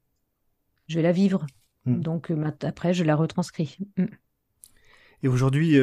Je 0.88 0.96
vais 0.96 1.04
la 1.04 1.12
vivre. 1.12 1.46
Mm. 1.86 2.02
Donc 2.02 2.34
après, 2.64 2.94
je 2.94 3.04
la 3.04 3.16
retranscris. 3.16 3.78
Mm. 3.98 4.06
Et 5.24 5.28
aujourd'hui, 5.28 5.76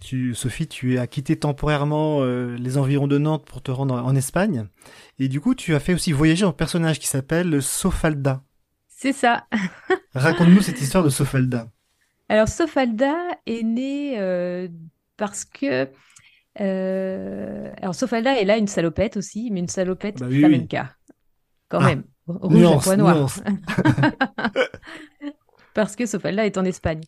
tu, 0.00 0.34
Sophie, 0.34 0.68
tu 0.68 0.98
as 0.98 1.06
quitté 1.06 1.38
temporairement 1.38 2.22
les 2.24 2.76
environs 2.76 3.06
de 3.06 3.16
Nantes 3.16 3.46
pour 3.46 3.62
te 3.62 3.70
rendre 3.70 3.94
en 3.94 4.14
Espagne. 4.14 4.68
Et 5.18 5.28
du 5.28 5.40
coup, 5.40 5.54
tu 5.54 5.74
as 5.74 5.80
fait 5.80 5.94
aussi 5.94 6.12
voyager 6.12 6.44
un 6.44 6.52
personnage 6.52 6.98
qui 6.98 7.06
s'appelle 7.06 7.62
Sofalda. 7.62 8.44
C'est 8.88 9.14
ça. 9.14 9.46
Raconte-nous 10.14 10.60
cette 10.60 10.80
histoire 10.82 11.04
de 11.04 11.08
Sofalda. 11.08 11.70
Alors, 12.28 12.48
Sofalda 12.48 13.14
est 13.46 13.62
née 13.62 14.18
euh, 14.18 14.68
parce 15.16 15.44
que. 15.44 15.88
Euh, 16.60 17.72
alors, 17.80 17.94
Sofalda 17.94 18.40
est 18.40 18.44
là 18.44 18.56
une 18.56 18.66
salopette 18.66 19.16
aussi, 19.16 19.50
mais 19.50 19.60
une 19.60 19.68
salopette 19.68 20.18
bah 20.18 20.28
flamenca. 20.28 20.96
Quand 21.68 21.80
ah, 21.80 21.86
même. 21.86 22.04
Rouge 22.26 22.64
à 22.64 22.78
pois 22.78 22.96
noir. 22.96 23.28
parce 25.74 25.94
que 25.94 26.06
Sofalda 26.06 26.46
est 26.46 26.58
en 26.58 26.64
Espagne. 26.64 27.02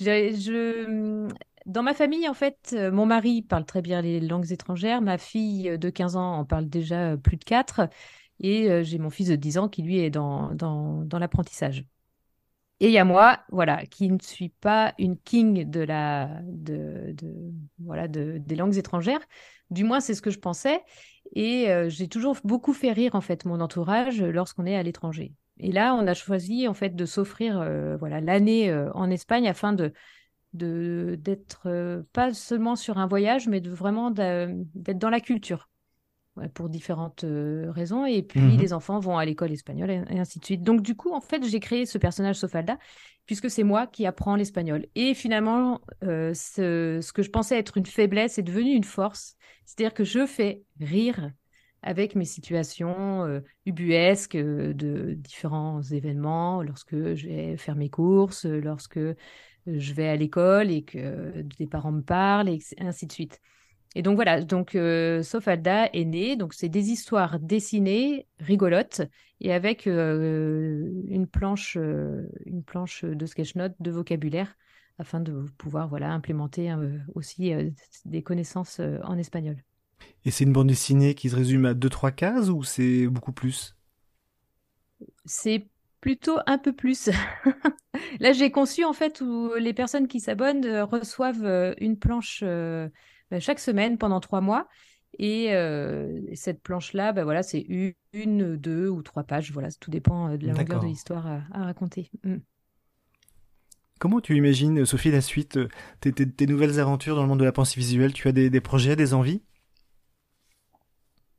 Je, 0.00 1.28
Dans 1.66 1.84
ma 1.84 1.94
famille, 1.94 2.28
en 2.28 2.34
fait, 2.34 2.72
euh, 2.72 2.90
mon 2.90 3.06
mari 3.06 3.42
parle 3.42 3.64
très 3.64 3.82
bien 3.82 4.02
les 4.02 4.20
langues 4.20 4.50
étrangères. 4.50 5.02
Ma 5.02 5.18
fille 5.18 5.78
de 5.78 5.90
15 5.90 6.16
ans 6.16 6.38
en 6.38 6.44
parle 6.44 6.68
déjà 6.68 7.16
plus 7.16 7.36
de 7.36 7.44
4. 7.44 7.88
Et 8.40 8.82
j'ai 8.82 8.98
mon 8.98 9.10
fils 9.10 9.28
de 9.28 9.36
10 9.36 9.58
ans 9.58 9.68
qui, 9.68 9.82
lui, 9.82 10.00
est 10.00 10.10
dans, 10.10 10.52
dans, 10.54 11.04
dans 11.04 11.20
l'apprentissage. 11.20 11.84
Et 12.80 12.88
il 12.88 12.92
y 12.92 12.98
a 12.98 13.04
moi, 13.04 13.40
voilà, 13.50 13.86
qui 13.86 14.10
ne 14.10 14.18
suis 14.20 14.48
pas 14.48 14.94
une 14.98 15.16
king 15.16 15.68
de 15.68 15.80
la, 15.80 16.40
de, 16.44 17.14
voilà, 17.78 18.08
de, 18.08 18.38
des 18.38 18.56
langues 18.56 18.76
étrangères. 18.76 19.20
Du 19.70 19.84
moins, 19.84 20.00
c'est 20.00 20.14
ce 20.14 20.22
que 20.22 20.30
je 20.30 20.38
pensais. 20.38 20.82
Et 21.34 21.70
euh, 21.70 21.88
j'ai 21.88 22.08
toujours 22.08 22.36
beaucoup 22.44 22.72
fait 22.72 22.92
rire 22.92 23.14
en 23.14 23.20
fait 23.20 23.44
mon 23.44 23.60
entourage 23.60 24.22
lorsqu'on 24.22 24.66
est 24.66 24.76
à 24.76 24.82
l'étranger. 24.82 25.32
Et 25.58 25.72
là, 25.72 25.94
on 25.94 26.06
a 26.06 26.14
choisi 26.14 26.66
en 26.66 26.74
fait 26.74 26.96
de 26.96 27.06
s'offrir 27.06 27.60
euh, 27.60 27.96
voilà 27.96 28.20
l'année 28.20 28.70
euh, 28.70 28.90
en 28.92 29.10
Espagne 29.10 29.48
afin 29.48 29.72
de 29.72 29.92
d'être 30.52 32.04
pas 32.12 32.32
seulement 32.32 32.76
sur 32.76 32.98
un 32.98 33.08
voyage, 33.08 33.48
mais 33.48 33.58
vraiment 33.58 34.12
d'être 34.12 34.98
dans 34.98 35.10
la 35.10 35.18
culture 35.18 35.68
pour 36.54 36.68
différentes 36.68 37.24
euh, 37.24 37.70
raisons. 37.70 38.06
Et 38.06 38.22
puis, 38.22 38.40
mmh 38.40 38.56
les 38.58 38.72
enfants 38.72 38.98
vont 38.98 39.18
à 39.18 39.24
l'école 39.24 39.52
espagnole 39.52 39.90
et, 39.90 40.18
ainsi 40.18 40.38
de 40.38 40.44
suite. 40.44 40.62
Donc, 40.62 40.82
du 40.82 40.94
coup, 40.94 41.12
en 41.12 41.20
fait, 41.20 41.44
j'ai 41.44 41.60
créé 41.60 41.86
ce 41.86 41.98
personnage 41.98 42.36
Sofalda 42.36 42.78
puisque 43.26 43.50
c'est 43.50 43.62
moi 43.62 43.86
qui 43.86 44.06
apprends 44.06 44.36
l'espagnol. 44.36 44.86
Et 44.94 45.14
finalement, 45.14 45.80
euh, 46.02 46.34
ce, 46.34 47.00
ce, 47.02 47.12
que 47.12 47.22
je 47.22 47.30
pensais 47.30 47.58
être 47.58 47.76
une 47.76 47.86
faiblesse 47.86 48.38
est 48.38 48.42
devenu 48.42 48.72
une 48.72 48.84
force. 48.84 49.36
C'est-à-dire 49.64 49.94
que 49.94 50.04
je 50.04 50.26
fais 50.26 50.62
rire 50.80 51.30
avec 51.82 52.14
mes 52.14 52.24
situations 52.24 53.24
euh, 53.24 53.40
ubuesques 53.66 54.36
de 54.36 55.14
différents 55.14 55.82
événements, 55.82 56.62
lorsque 56.62 57.14
je 57.14 57.28
vais 57.28 57.56
faire 57.56 57.76
mes 57.76 57.90
courses, 57.90 58.44
lorsque 58.44 59.00
je 59.66 59.94
vais 59.94 60.08
à 60.08 60.16
l'école 60.16 60.70
et 60.70 60.82
que 60.82 61.42
des 61.42 61.66
parents 61.66 61.92
me 61.92 62.02
parlent, 62.02 62.48
et 62.48 62.58
ainsi 62.78 63.06
de 63.06 63.12
suite. 63.12 63.40
Et 63.94 64.02
donc 64.02 64.16
voilà, 64.16 64.42
donc 64.42 64.74
euh, 64.74 65.22
Sofalda 65.22 65.88
est 65.92 66.04
né, 66.04 66.36
donc 66.36 66.52
c'est 66.52 66.68
des 66.68 66.90
histoires 66.90 67.38
dessinées, 67.38 68.26
rigolotes, 68.40 69.02
et 69.40 69.52
avec 69.52 69.86
euh, 69.86 70.90
une 71.06 71.28
planche, 71.28 71.76
euh, 71.78 72.28
une 72.44 72.64
planche 72.64 73.04
de 73.04 73.26
sketch 73.26 73.54
note 73.54 73.74
de 73.78 73.90
vocabulaire, 73.92 74.56
afin 74.98 75.20
de 75.20 75.46
pouvoir 75.58 75.88
voilà 75.88 76.12
implémenter 76.12 76.74
aussi 77.14 77.52
des 78.04 78.22
connaissances 78.22 78.80
en 79.02 79.18
espagnol. 79.18 79.56
Et 80.24 80.30
c'est 80.30 80.44
une 80.44 80.52
bande 80.52 80.68
dessinée 80.68 81.14
qui 81.14 81.30
se 81.30 81.36
résume 81.36 81.66
à 81.66 81.74
deux 81.74 81.88
trois 81.88 82.12
cases 82.12 82.48
ou 82.48 82.62
c'est 82.62 83.06
beaucoup 83.08 83.32
plus? 83.32 83.76
C'est 85.24 85.66
plutôt 86.00 86.38
un 86.46 86.58
peu 86.58 86.72
plus. 86.72 87.10
Là, 88.20 88.32
j'ai 88.32 88.52
conçu 88.52 88.84
en 88.84 88.92
fait 88.92 89.20
où 89.20 89.52
les 89.58 89.72
personnes 89.72 90.06
qui 90.06 90.20
s'abonnent 90.20 90.66
reçoivent 90.82 91.74
une 91.78 91.98
planche 91.98 92.44
bah, 93.34 93.40
chaque 93.40 93.58
semaine 93.58 93.98
pendant 93.98 94.20
trois 94.20 94.40
mois. 94.40 94.68
Et 95.18 95.52
euh, 95.54 96.20
cette 96.34 96.62
planche-là, 96.62 97.12
bah, 97.12 97.24
voilà, 97.24 97.42
c'est 97.42 97.66
une, 98.12 98.56
deux 98.56 98.88
ou 98.88 99.02
trois 99.02 99.24
pages. 99.24 99.50
Voilà, 99.50 99.72
tout 99.72 99.90
dépend 99.90 100.28
euh, 100.28 100.36
de 100.36 100.46
la 100.46 100.52
longueur 100.52 100.78
de 100.80 100.86
l'histoire 100.86 101.26
à, 101.26 101.64
raconter. 101.64 102.12
Mm. 102.22 102.36
Comment 103.98 104.20
tu 104.20 104.36
imagines, 104.36 104.86
Sophie, 104.86 105.10
la 105.10 105.20
suite, 105.20 105.56
euh, 105.56 105.68
tes, 106.00 106.46
nouvelles 106.46 106.78
aventures 106.78 107.16
dans 107.16 107.22
le 107.22 107.28
monde 107.28 107.40
de 107.40 107.44
la 107.44 107.50
pensée 107.50 107.80
visuelle? 107.80 108.12
Tu 108.12 108.28
as 108.28 108.32
des, 108.32 108.60
projets, 108.60 108.94
des 108.94 109.14
envies? 109.14 109.42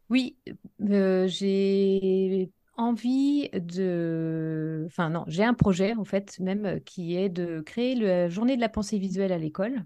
Oui, 0.10 0.36
j'ai 0.82 2.52
envie 2.76 3.50
de... 3.54 4.84
Enfin 4.88 5.10
non, 5.10 5.24
j'ai 5.28 5.46
un 5.46 5.54
projet 5.54 5.96
en 5.96 6.04
fait 6.04 6.42
même 6.42 6.82
qui 6.82 7.16
est 7.16 7.30
de 7.30 7.62
créer 7.62 7.96
la 7.96 8.28
journée 8.28 8.58
de 8.58 8.62
la 8.62 8.68
pensée 8.68 8.98
visuelle 9.00 9.32
à 9.32 9.38
l'école. 9.38 9.86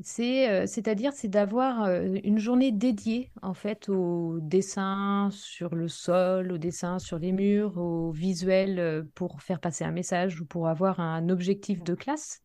C'est, 0.00 0.50
euh, 0.50 0.66
c'est-à-dire, 0.66 1.12
c'est 1.12 1.28
d'avoir 1.28 1.84
euh, 1.84 2.16
une 2.24 2.38
journée 2.38 2.72
dédiée 2.72 3.30
en 3.42 3.54
fait 3.54 3.88
au 3.88 4.38
dessin 4.40 5.28
sur 5.30 5.74
le 5.74 5.86
sol, 5.86 6.50
au 6.50 6.58
dessin 6.58 6.98
sur 6.98 7.18
les 7.18 7.30
murs, 7.30 7.78
au 7.78 8.10
visuel 8.10 8.78
euh, 8.78 9.02
pour 9.14 9.42
faire 9.42 9.60
passer 9.60 9.84
un 9.84 9.92
message 9.92 10.40
ou 10.40 10.46
pour 10.46 10.66
avoir 10.68 10.98
un 10.98 11.28
objectif 11.28 11.82
de 11.84 11.94
classe. 11.94 12.40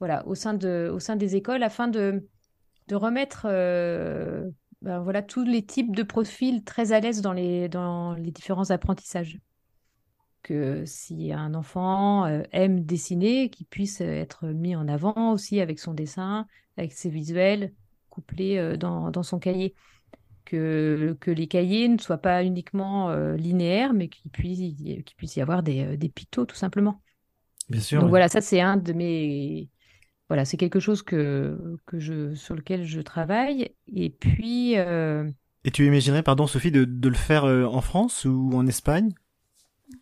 Voilà, 0.00 0.26
au 0.26 0.34
sein 0.34 0.54
de, 0.54 0.90
au 0.92 0.98
sein 0.98 1.14
des 1.14 1.36
écoles, 1.36 1.62
afin 1.62 1.86
de, 1.86 2.26
de 2.88 2.96
remettre 2.96 3.46
ben 4.82 4.98
voilà 5.00 5.22
tous 5.22 5.44
les 5.44 5.64
types 5.64 5.94
de 5.94 6.02
profils 6.02 6.64
très 6.64 6.90
à 6.90 6.98
l'aise 6.98 7.20
dans 7.20 7.32
les, 7.32 7.68
dans 7.68 8.14
les 8.14 8.32
différents 8.32 8.70
apprentissages 8.70 9.38
que 10.42 10.84
si 10.86 11.32
un 11.32 11.54
enfant 11.54 12.26
aime 12.52 12.84
dessiner, 12.84 13.48
qu'il 13.48 13.66
puisse 13.66 14.00
être 14.00 14.46
mis 14.46 14.74
en 14.74 14.88
avant 14.88 15.32
aussi 15.32 15.60
avec 15.60 15.78
son 15.78 15.94
dessin, 15.94 16.46
avec 16.76 16.92
ses 16.92 17.10
visuels 17.10 17.72
couplés 18.12 18.58
euh, 18.58 18.76
dans, 18.76 19.10
dans, 19.10 19.22
son 19.22 19.38
cahier. 19.38 19.74
Que, 20.44 21.16
que 21.20 21.30
les 21.30 21.46
cahiers 21.46 21.88
ne 21.88 21.98
soient 21.98 22.18
pas 22.18 22.44
uniquement 22.44 23.10
euh, 23.10 23.36
linéaires, 23.36 23.94
mais 23.94 24.08
qu'il 24.08 24.30
puisse, 24.30 24.58
qu'il 24.58 25.16
puisse 25.16 25.36
y 25.36 25.40
avoir 25.40 25.62
des, 25.62 25.84
euh, 25.84 25.96
des 25.96 26.08
pictos, 26.08 26.44
tout 26.44 26.56
simplement. 26.56 27.00
Bien 27.70 27.80
sûr. 27.80 28.00
Donc 28.00 28.10
voilà, 28.10 28.28
ça 28.28 28.40
c'est 28.40 28.60
un 28.60 28.76
de 28.76 28.92
mes... 28.92 29.70
Voilà, 30.28 30.44
c'est 30.44 30.56
quelque 30.56 30.80
chose 30.80 31.02
que, 31.02 31.76
que 31.86 31.98
je, 31.98 32.34
sur 32.34 32.54
lequel 32.54 32.84
je 32.84 33.00
travaille. 33.00 33.74
Et 33.94 34.10
puis... 34.10 34.74
Et 34.74 35.70
tu 35.72 35.86
imaginerais, 35.86 36.22
pardon 36.22 36.46
Sophie, 36.46 36.72
de, 36.72 36.84
de 36.84 37.08
le 37.08 37.14
faire 37.14 37.44
en 37.44 37.80
France 37.82 38.24
ou 38.24 38.50
en 38.54 38.66
Espagne? 38.66 39.12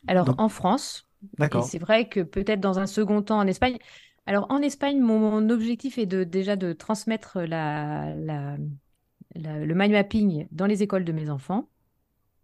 Alors 0.06 0.34
en 0.38 0.48
France. 0.48 1.06
D'accord. 1.38 1.64
C'est 1.64 1.78
vrai 1.78 2.08
que 2.08 2.20
peut-être 2.20 2.60
dans 2.60 2.78
un 2.78 2.86
second 2.86 3.22
temps 3.22 3.38
en 3.38 3.46
Espagne. 3.46 3.78
Alors 4.26 4.46
en 4.50 4.58
Espagne, 4.62 5.00
mon, 5.00 5.48
objectif 5.50 5.98
est 5.98 6.06
de, 6.06 6.24
déjà 6.24 6.56
de 6.56 6.72
transmettre 6.72 7.40
la, 7.40 8.14
le 9.34 9.74
mind 9.74 9.92
mapping 9.92 10.46
dans 10.50 10.66
les 10.66 10.82
écoles 10.82 11.04
de 11.04 11.12
mes 11.12 11.30
enfants. 11.30 11.68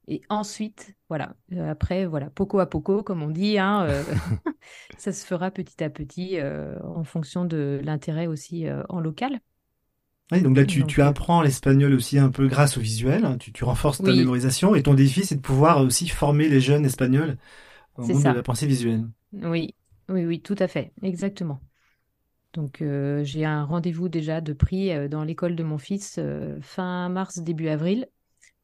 Et 0.08 0.22
ensuite, 0.28 0.94
voilà, 1.08 1.34
euh, 1.52 1.70
après, 1.70 2.06
voilà, 2.06 2.30
poco 2.30 2.60
à 2.60 2.66
poco, 2.66 3.02
comme 3.02 3.22
on 3.22 3.30
dit, 3.30 3.58
hein, 3.58 3.86
euh, 3.88 4.02
ça 4.98 5.12
se 5.12 5.26
fera 5.26 5.50
petit 5.50 5.82
à 5.82 5.90
petit 5.90 6.38
euh, 6.38 6.76
en 6.82 7.04
fonction 7.04 7.44
de 7.44 7.80
l'intérêt 7.82 8.26
aussi 8.26 8.66
en 8.88 9.00
local. 9.00 9.40
Donc 10.32 10.56
là, 10.56 10.64
tu, 10.64 11.02
apprends 11.02 11.42
l'espagnol 11.42 11.94
aussi 11.94 12.18
un 12.18 12.30
peu 12.30 12.48
grâce 12.48 12.76
au 12.76 12.80
visuel, 12.80 13.24
hein, 13.24 13.38
tu, 13.38 13.64
renforces 13.64 14.02
ta 14.02 14.12
mémorisation 14.12 14.74
et 14.74 14.82
ton 14.82 14.94
défi, 14.94 15.24
c'est 15.24 15.36
de 15.36 15.40
pouvoir 15.40 15.80
aussi 15.80 16.08
former 16.08 16.48
les 16.48 16.60
jeunes 16.60 16.84
espagnols 16.84 17.36
au 17.96 18.06
monde 18.06 18.22
de 18.22 18.28
la 18.28 18.42
pensée 18.42 18.66
visuelle. 18.66 19.06
Oui, 19.32 19.74
oui, 20.08 20.24
oui, 20.24 20.40
tout 20.40 20.56
à 20.58 20.68
fait, 20.68 20.92
exactement. 21.02 21.60
Donc 22.56 22.80
euh, 22.80 23.22
j'ai 23.22 23.44
un 23.44 23.64
rendez-vous 23.64 24.08
déjà 24.08 24.40
de 24.40 24.54
prix 24.54 24.90
euh, 24.90 25.08
dans 25.08 25.24
l'école 25.24 25.56
de 25.56 25.62
mon 25.62 25.76
fils 25.76 26.16
euh, 26.18 26.58
fin 26.62 27.10
mars, 27.10 27.38
début 27.38 27.68
avril. 27.68 28.08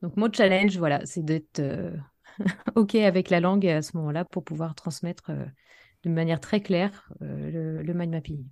Donc 0.00 0.16
mon 0.16 0.32
challenge, 0.32 0.78
voilà, 0.78 1.04
c'est 1.04 1.22
d'être 1.24 1.62
OK 2.74 2.94
avec 2.96 3.28
la 3.30 3.40
langue 3.40 3.66
à 3.66 3.82
ce 3.82 3.96
moment-là 3.98 4.24
pour 4.24 4.42
pouvoir 4.42 4.74
transmettre 4.74 5.30
de 6.02 6.10
manière 6.10 6.40
très 6.40 6.60
claire 6.60 7.12
le, 7.20 7.92
mind 7.92 8.10
mapping. 8.10 8.44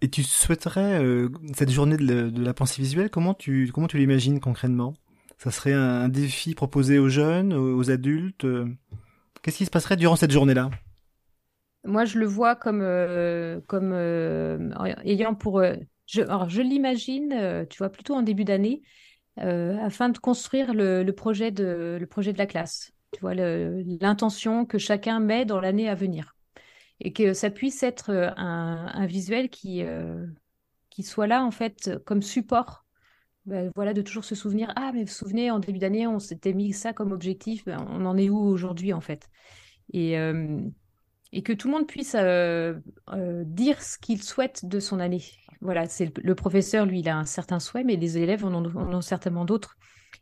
Et 0.00 0.08
tu 0.08 0.22
souhaiterais 0.22 1.02
euh, 1.02 1.28
cette 1.54 1.70
journée 1.70 1.96
de 1.96 2.44
la, 2.44 2.54
pensée 2.54 2.80
visuelle, 2.80 3.10
comment 3.10 3.34
tu 3.34 3.70
comment 3.72 3.86
tu 3.86 3.98
l'imagines 3.98 4.40
concrètement? 4.40 4.94
Ça 5.38 5.50
serait 5.50 5.72
un, 5.72 6.08
défi 6.08 6.54
proposé 6.54 6.98
aux 6.98 7.08
jeunes, 7.08 7.52
aux, 7.52 7.90
adultes 7.90 8.46
Qu'est-ce 9.42 9.58
qui 9.58 9.64
se 9.66 9.70
passerait 9.70 9.96
durant 9.96 10.16
cette 10.16 10.30
journée-là? 10.30 10.70
Moi, 11.84 12.04
je 12.06 12.18
le 12.18 12.26
vois 12.26 12.54
comme 12.54 12.80
comme 13.66 13.92
ayant 15.04 15.34
pour 15.34 15.62
je, 16.06 16.60
l'imagine, 16.62 17.66
tu 17.68 17.78
vois, 17.78 17.90
plutôt 17.90 18.14
en 18.14 18.22
début 18.22 18.44
d'année, 18.44 18.82
afin 19.36 20.08
de 20.08 20.18
construire 20.18 20.72
le, 20.72 21.10
projet 21.10 21.50
de 21.50 21.98
le 22.00 22.06
projet 22.06 22.32
de 22.32 22.38
la 22.38 22.46
classe. 22.46 22.92
Tu 23.12 23.20
vois 23.20 23.34
l'intention 23.34 24.66
que 24.66 24.78
chacun 24.78 25.20
met 25.20 25.44
dans 25.44 25.60
l'année 25.60 25.88
à 25.88 25.94
venir 25.94 26.33
et 27.00 27.12
que 27.12 27.32
ça 27.32 27.50
puisse 27.50 27.82
être 27.82 28.10
euh, 28.10 28.30
un, 28.36 29.06
visuel 29.06 29.48
qui, 29.48 29.82
euh, 29.82 30.26
qui 30.90 31.02
soit 31.02 31.26
là 31.26 31.44
en 31.44 31.50
fait 31.50 31.90
comme 32.04 32.22
support. 32.22 32.84
Ben, 33.46 33.70
voilà, 33.74 33.92
de 33.92 34.00
toujours 34.00 34.24
se 34.24 34.34
souvenir, 34.34 34.72
ah 34.74 34.90
mais 34.94 35.00
vous 35.00 35.08
vous 35.08 35.12
souvenez, 35.12 35.50
en 35.50 35.58
début 35.58 35.78
d'année, 35.78 36.06
on 36.06 36.18
s'était 36.18 36.54
mis 36.54 36.72
ça 36.72 36.94
comme 36.94 37.12
objectif, 37.12 37.66
ben, 37.66 37.86
on 37.90 38.06
en 38.06 38.16
est 38.16 38.30
où 38.30 38.38
aujourd'hui 38.38 38.94
en 38.94 39.02
fait? 39.02 39.28
Et, 39.92 40.18
euh, 40.18 40.62
et 41.30 41.42
que 41.42 41.52
tout 41.52 41.68
le 41.68 41.74
monde 41.74 41.86
puisse 41.86 42.14
dire 42.14 43.82
ce 43.82 43.98
qu'il 43.98 44.22
souhaite 44.22 44.64
de 44.64 44.80
son 44.80 44.98
année. 44.98 45.22
Voilà, 45.60 45.86
c'est 45.88 46.16
le, 46.16 46.34
professeur, 46.34 46.86
lui, 46.86 47.00
il 47.00 47.08
a 47.08 47.18
un 47.18 47.26
certain 47.26 47.58
souhait, 47.60 47.84
mais 47.84 47.96
les 47.96 48.16
élèves 48.16 48.46
en 48.46 48.64
ont, 48.64 49.00
certainement 49.02 49.44
d'autres. 49.44 49.76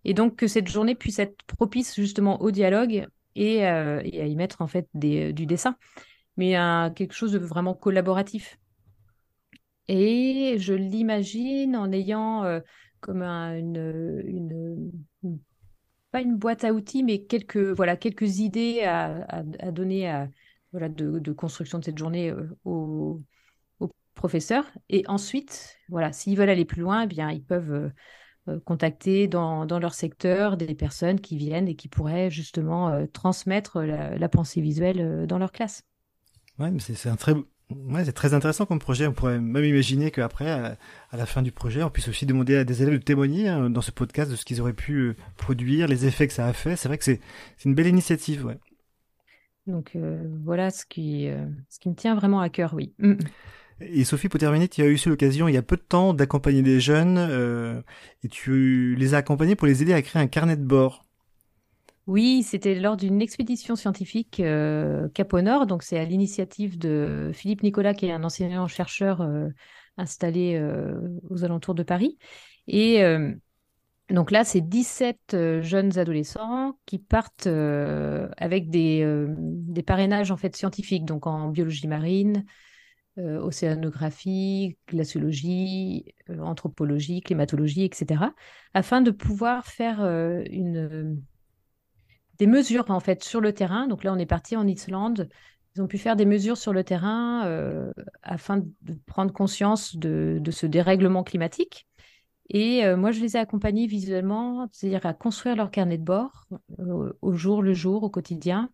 Et 0.05 0.15
donc 0.15 0.35
que 0.35 0.49
cette 0.49 0.69
journée 0.69 0.97
puisse 0.97 1.21
être 1.21 1.37
propice 1.47 1.95
justement 1.95 2.41
au 2.41 2.51
dialogue 2.51 3.07
et, 3.37 3.65
à 3.65 4.03
y 4.03 4.35
mettre 4.35 4.63
en 4.63 4.67
fait 4.67 4.89
du 4.95 5.47
dessin 5.47 5.77
mais 6.37 6.55
à 6.57 6.93
quelque 6.95 7.15
chose 7.15 7.33
de 7.33 7.39
vraiment 7.39 7.75
collaboratif. 7.75 8.59
Et 9.89 10.57
je 10.59 10.75
l'imagine 10.75 11.77
en 11.77 11.91
ayant 11.93 12.45
euh, 12.45 12.61
comme 13.01 13.23
une, 13.23 14.23
une, 14.25 14.91
pas 16.11 16.21
une 16.21 16.37
boîte 16.37 16.65
à 16.65 16.73
outils, 16.73 17.03
mais 17.03 17.25
quelques, 17.25 17.57
voilà, 17.57 17.97
quelques 17.97 18.39
idées 18.39 18.83
à, 18.85 19.43
donner 19.73 20.27
voilà, 20.71 20.89
de, 20.89 21.33
construction 21.33 21.79
de 21.79 21.85
cette 21.85 21.99
journée 21.99 22.31
euh, 22.31 22.49
aux, 22.65 23.21
professeurs. 24.15 24.71
Et 24.89 25.05
ensuite, 25.09 25.79
voilà, 25.89 26.13
s'ils 26.13 26.37
veulent 26.37 26.51
aller 26.51 26.65
plus 26.65 26.83
loin, 26.83 27.03
eh 27.03 27.07
bien, 27.07 27.31
ils 27.31 27.43
peuvent 27.43 27.91
euh, 28.49 28.61
contacter 28.61 29.27
dans, 29.27 29.67
dans, 29.67 29.79
leur 29.79 29.95
secteur 29.95 30.57
des 30.57 30.75
personnes 30.75 31.21
qui 31.21 31.37
viennent 31.37 31.67
et 31.67 31.75
qui 31.75 31.89
pourraient 31.89 32.31
justement 32.31 33.07
transmettre 33.09 33.81
la, 33.81 34.29
pensée 34.29 34.61
visuelle 34.61 35.27
dans 35.27 35.39
leur 35.39 35.51
classe. 35.51 35.83
Ouais, 36.63 36.71
mais 36.71 36.79
c'est 36.79 37.09
un 37.09 37.17
très 37.17 37.35
Ouais, 37.89 38.05
c'est 38.05 38.13
très 38.13 38.35
intéressant 38.35 38.67
comme 38.67 38.79
projet. 38.79 39.07
On 39.07 39.13
pourrait 39.13 39.41
même 39.41 39.65
imaginer 39.65 40.11
qu'après, 40.11 40.51
à, 40.51 40.77
la 41.13 41.27
fin 41.27 41.43
du 41.43 41.53
projet, 41.53 41.83
on 41.83 41.91
puisse 41.91 42.09
aussi 42.09 42.27
demander 42.27 42.57
à 42.57 42.65
des 42.65 42.83
élèves 42.83 42.99
de 42.99 43.03
témoigner 43.03 43.49
hein, 43.49 43.71
dans 43.71 43.81
ce 43.81 43.91
podcast 43.91 44.31
de 44.31 44.37
ce 44.37 44.45
qu'ils 44.45 44.61
auraient 44.61 44.73
pu 44.73 44.99
euh, 44.99 45.17
produire, 45.37 45.89
les 45.89 46.07
effets 46.07 46.27
que 46.27 46.35
ça 46.35 46.47
a 46.47 46.53
fait. 46.53 46.77
C'est 46.77 46.89
vrai 46.89 46.99
que 46.99 47.05
c'est 47.05 47.21
une 47.65 47.75
belle 47.75 47.87
initiative. 47.87 48.45
Ouais. 48.45 48.59
Donc 49.67 49.93
euh, 49.97 50.23
voilà 50.45 50.71
ce 50.71 50.85
qui, 50.85 51.29
euh, 51.29 51.47
ce 51.69 51.79
qui 51.79 51.89
me 51.89 51.95
tient 51.95 52.15
vraiment 52.15 52.41
à 52.41 52.49
cœur, 52.49 52.75
oui. 52.75 52.93
Mm. 52.99 53.15
Et 53.81 54.05
Sophie, 54.05 54.29
pour 54.29 54.39
terminer, 54.39 54.69
tu 54.69 54.83
as 54.83 54.87
eu 54.87 55.01
l'occasion 55.07 55.49
il 55.49 55.55
y 55.55 55.57
a 55.57 55.63
peu 55.63 55.77
de 55.77 55.83
temps 55.83 56.15
d'accompagner 56.15 56.63
des 56.63 56.79
jeunes 56.79 57.83
et 58.23 58.29
tu 58.29 58.95
les 58.95 59.15
as 59.15 59.17
accompagnés 59.17 59.57
pour 59.57 59.67
les 59.67 59.83
aider 59.83 59.93
à 59.93 60.03
créer 60.03 60.23
un 60.23 60.29
carnet 60.29 60.57
de 60.57 60.65
bord. 60.65 61.05
Oui, 62.09 62.43
c'était 62.43 62.75
lors 62.75 62.97
d'une 62.97 63.23
expédition 63.23 63.77
scientifique 63.77 64.41
euh, 64.41 65.09
Cap 65.11 65.33
au 65.35 65.41
Nord, 65.41 65.67
donc 65.67 65.85
c'est 65.85 65.99
à 65.99 66.05
l'initiative 66.05 66.77
de 66.77 67.31
Philippe 67.33 67.63
Nicolas, 67.63 67.95
qui 67.95 68.07
est 68.07 68.13
un 68.13 68.25
enseignant-chercheur 68.25 69.21
euh, 69.21 69.49
installé 69.97 70.57
euh, 70.57 70.99
aux 71.31 71.45
alentours 71.45 71.77
de 71.77 71.85
Paris. 71.85 72.19
Et 72.67 73.03
donc 74.09 74.31
là, 74.31 74.45
c'est 74.45 74.61
17 74.61 75.61
jeunes 75.63 75.99
adolescents 75.99 76.79
qui 76.87 76.99
partent 76.99 77.49
avec 77.49 78.71
des, 78.71 79.27
des, 79.37 79.83
parrainages 79.83 80.31
en 80.31 80.37
fait 80.37 80.55
scientifiques, 80.55 81.05
donc 81.05 81.27
en 81.27 81.49
biologie 81.49 81.89
marine, 81.89 82.45
océanographie, 83.17 84.77
glaciologie, 84.87 86.05
anthropologie, 86.39 87.21
climatologie, 87.21 87.83
etc., 87.83 88.27
afin 88.75 89.01
de 89.01 89.11
pouvoir 89.11 89.67
faire 89.67 90.05
une 90.49 91.21
des 92.43 92.49
mesures 92.49 92.91
en 92.91 92.99
fait 92.99 93.23
sur 93.23 93.41
le 93.41 93.53
terrain. 93.53 93.87
Donc 93.87 94.03
là, 94.03 94.13
on 94.13 94.19
est 94.19 94.27
parti 94.27 94.57
en 94.57 94.67
Islande. 94.67 95.29
Ils 95.77 95.83
ont 95.83 95.87
pu 95.87 95.97
faire 95.97 96.17
des 96.17 96.25
mesures 96.25 96.57
sur 96.57 96.73
le 96.73 96.83
terrain 96.83 97.47
euh, 97.47 97.93
afin 98.21 98.59
de 98.59 98.99
prendre 99.07 99.33
conscience 99.33 99.95
de, 99.95 100.43
ce 100.51 100.67
dérèglement 100.67 101.23
climatique. 101.23 101.87
Et 102.51 102.85
euh, 102.85 102.97
moi, 102.97 103.13
je 103.13 103.21
les 103.21 103.37
ai 103.37 103.39
accompagnés 103.39 103.87
visuellement, 103.87 104.67
c'est-à-dire 104.73 105.07
à 105.07 105.15
construire 105.15 105.55
leur 105.55 105.71
carnet 105.71 105.99
de 105.99 106.03
bord 106.03 106.49
euh, 106.81 107.13
au 107.23 107.33
jour 107.35 107.63
le 107.63 107.75
jour, 107.75 108.03
au 108.03 108.11
quotidien, 108.11 108.71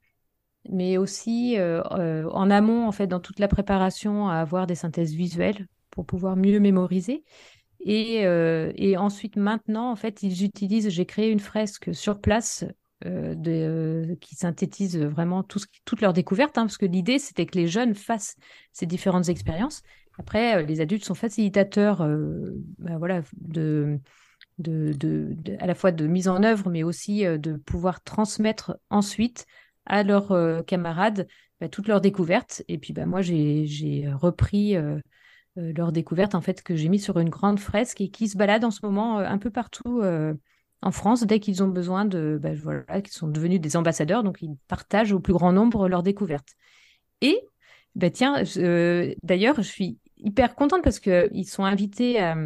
mais 0.70 0.96
aussi 0.96 1.58
en 1.60 2.50
amont, 2.50 2.88
en 2.88 2.92
fait, 2.92 3.06
dans 3.06 3.20
toute 3.20 3.38
la 3.38 3.48
préparation 3.48 4.28
à 4.28 4.36
avoir 4.36 4.66
des 4.66 4.76
synthèses 4.76 5.12
visuelles 5.12 5.66
pour 5.90 6.06
pouvoir 6.06 6.36
mieux 6.36 6.58
mémoriser. 6.58 7.22
Et, 7.80 8.22
et 8.22 8.96
ensuite, 8.96 9.36
maintenant, 9.36 9.90
en 9.90 9.96
fait, 9.96 10.22
ils 10.22 10.42
utilisent, 10.42 10.88
j'ai 10.88 11.06
créé 11.06 11.30
une 11.30 11.38
fresque 11.38 11.94
sur 11.94 12.20
place 12.20 12.64
euh, 13.06 13.36
euh, 13.46 14.16
qui 14.16 14.34
synthétisent 14.34 14.98
vraiment 14.98 15.44
toutes 15.44 16.00
leurs 16.00 16.12
découvertes, 16.12 16.58
hein, 16.58 16.62
parce 16.62 16.78
que 16.78 16.86
l'idée, 16.86 17.20
c'était 17.20 17.46
que 17.46 17.56
les 17.56 17.68
jeunes 17.68 17.94
fassent 17.94 18.34
ces 18.72 18.86
différentes 18.86 19.28
expériences. 19.28 19.82
Après, 20.18 20.56
euh, 20.56 20.62
les 20.62 20.80
adultes 20.80 21.04
sont 21.04 21.14
facilitateurs 21.14 21.98
ben 21.98 22.98
voilà, 22.98 23.22
à 25.60 25.66
la 25.66 25.74
fois 25.76 25.92
de 25.92 26.06
mise 26.08 26.26
en 26.26 26.42
œuvre, 26.42 26.70
mais 26.70 26.82
aussi 26.82 27.22
de 27.22 27.52
pouvoir 27.54 28.02
transmettre 28.02 28.76
ensuite 28.90 29.46
à 29.86 30.02
leurs 30.02 30.64
camarades 30.66 31.28
ben, 31.60 31.68
toutes 31.68 31.86
leurs 31.86 32.00
découvertes. 32.00 32.64
Et 32.66 32.78
puis, 32.78 32.92
ben, 32.92 33.06
moi, 33.06 33.22
j'ai 33.22 34.08
repris 34.12 34.74
leurs 35.54 35.92
découvertes, 35.92 36.34
en 36.34 36.40
fait, 36.40 36.62
que 36.62 36.74
j'ai 36.74 36.88
mis 36.88 36.98
sur 36.98 37.20
une 37.20 37.30
grande 37.30 37.60
fresque 37.60 38.00
et 38.00 38.08
qui 38.08 38.26
se 38.26 38.36
balade 38.36 38.64
en 38.64 38.72
ce 38.72 38.80
moment 38.82 39.18
un 39.18 39.38
peu 39.38 39.50
partout 39.50 40.02
en 40.82 40.92
France 40.92 41.24
dès 41.24 41.40
qu'ils 41.40 41.62
ont 41.62 41.68
besoin 41.68 42.04
de, 42.04 42.38
ben 42.40 42.54
voilà, 42.54 43.00
qu'ils 43.02 43.12
sont 43.12 43.28
devenus 43.28 43.60
des 43.60 43.76
ambassadeurs, 43.76 44.22
donc 44.22 44.42
ils 44.42 44.56
partagent 44.68 45.12
au 45.12 45.20
plus 45.20 45.32
grand 45.32 45.52
nombre 45.52 45.88
leurs 45.88 46.02
découvertes. 46.02 46.54
Et 47.20 47.40
ben 47.94 48.10
tiens, 48.10 48.42
d'ailleurs, 49.22 49.56
je 49.56 49.62
suis 49.62 49.98
hyper 50.18 50.54
contente 50.54 50.82
parce 50.82 51.00
que 51.00 51.28
ils 51.32 51.46
sont 51.46 51.64
invités 51.64 52.20
à, 52.20 52.36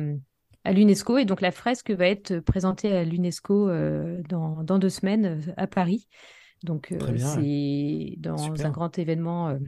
l'UNESCO 0.65 1.19
et 1.19 1.25
donc 1.25 1.41
la 1.41 1.51
fresque 1.51 1.91
va 1.91 2.07
être 2.07 2.39
présentée 2.39 2.97
à 2.97 3.05
l'UNESCO 3.05 3.69
euh, 3.69 4.23
dans, 4.29 4.63
dans, 4.63 4.79
deux 4.79 4.89
semaines 4.89 5.41
euh, 5.49 5.53
à 5.57 5.67
Paris. 5.67 6.07
Donc 6.63 6.93
euh, 6.93 6.99
c'est 7.17 8.15
dans 8.19 8.65
un 8.65 8.71
grand 8.71 8.97
événement 8.97 9.59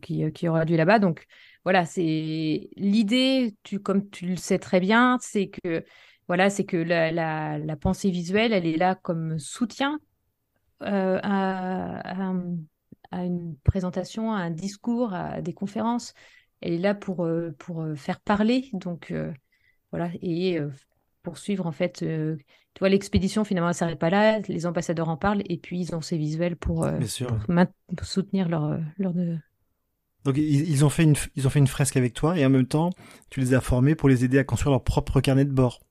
qui, 0.00 0.32
qui, 0.32 0.48
aura 0.48 0.64
lieu 0.64 0.76
là-bas. 0.76 0.98
Donc 0.98 1.26
voilà, 1.64 1.84
c'est 1.84 2.70
l'idée, 2.76 3.54
tu, 3.62 3.80
comme 3.80 4.08
tu 4.08 4.26
le 4.26 4.36
sais 4.36 4.58
très 4.58 4.80
bien, 4.80 5.18
c'est 5.20 5.48
que 5.48 5.84
voilà, 6.28 6.50
c'est 6.50 6.64
que 6.64 6.76
la, 6.76 7.76
pensée 7.76 8.10
visuelle, 8.10 8.52
elle 8.52 8.66
est 8.66 8.76
là 8.76 8.94
comme 8.96 9.38
soutien 9.38 10.00
euh, 10.82 11.20
à, 11.22 12.02
une 13.12 13.56
présentation, 13.64 14.32
à 14.32 14.38
un 14.38 14.50
discours, 14.50 15.14
à 15.14 15.40
des 15.40 15.52
conférences. 15.52 16.14
Elle 16.60 16.74
est 16.74 16.78
là 16.78 16.94
pour, 16.94 17.24
euh, 17.24 17.54
pour 17.58 17.82
euh, 17.82 17.94
faire 17.94 18.20
parler, 18.20 18.70
donc 18.72 19.14
voilà, 19.92 20.10
et 20.20 20.58
poursuivre 21.22 21.66
en 21.66 21.72
fait. 21.72 21.98
tu 21.98 22.78
vois, 22.80 22.88
l'expédition 22.88 23.44
finalement, 23.44 23.68
elle 23.68 23.74
s'arrête 23.74 23.98
pas 23.98 24.10
là. 24.10 24.40
Les 24.48 24.66
ambassadeurs 24.66 25.08
en 25.08 25.16
parlent 25.16 25.42
et 25.48 25.58
puis 25.58 25.80
ils 25.80 25.94
ont 25.94 26.00
ces 26.00 26.18
visuels 26.18 26.56
pour, 26.56 26.88
soutenir 28.02 28.48
leur, 28.48 28.78
leur 28.98 29.14
de... 29.14 29.38
Donc 30.24 30.36
ils, 30.38 30.84
ont 30.84 30.88
fait 30.88 31.04
une, 31.04 31.14
ils 31.36 31.46
ont 31.46 31.50
fait 31.50 31.60
une 31.60 31.68
fresque 31.68 31.96
avec 31.96 32.12
toi 32.12 32.36
et 32.36 32.44
en 32.44 32.50
même 32.50 32.66
temps, 32.66 32.90
tu 33.30 33.38
les 33.38 33.54
as 33.54 33.60
formés 33.60 33.94
pour 33.94 34.08
les 34.08 34.24
aider 34.24 34.38
à 34.38 34.44
construire 34.44 34.72
leur 34.72 34.82
propre 34.82 35.20
carnet 35.20 35.44
de 35.44 35.52
bord. 35.52 35.85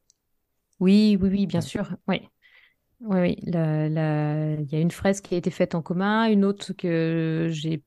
Oui, 0.79 1.17
oui, 1.21 1.29
oui, 1.29 1.45
bien 1.47 1.61
sûr. 1.61 1.95
Oui. 2.07 2.21
Oui, 3.01 3.19
oui. 3.19 3.37
Il 3.41 3.53
y 3.53 4.75
a 4.75 4.79
une 4.79 4.91
fresque 4.91 5.25
qui 5.25 5.35
a 5.35 5.37
été 5.37 5.51
faite 5.51 5.75
en 5.75 5.81
commun, 5.81 6.27
une 6.27 6.45
autre 6.45 6.73
que 6.73 7.47
j'ai 7.51 7.83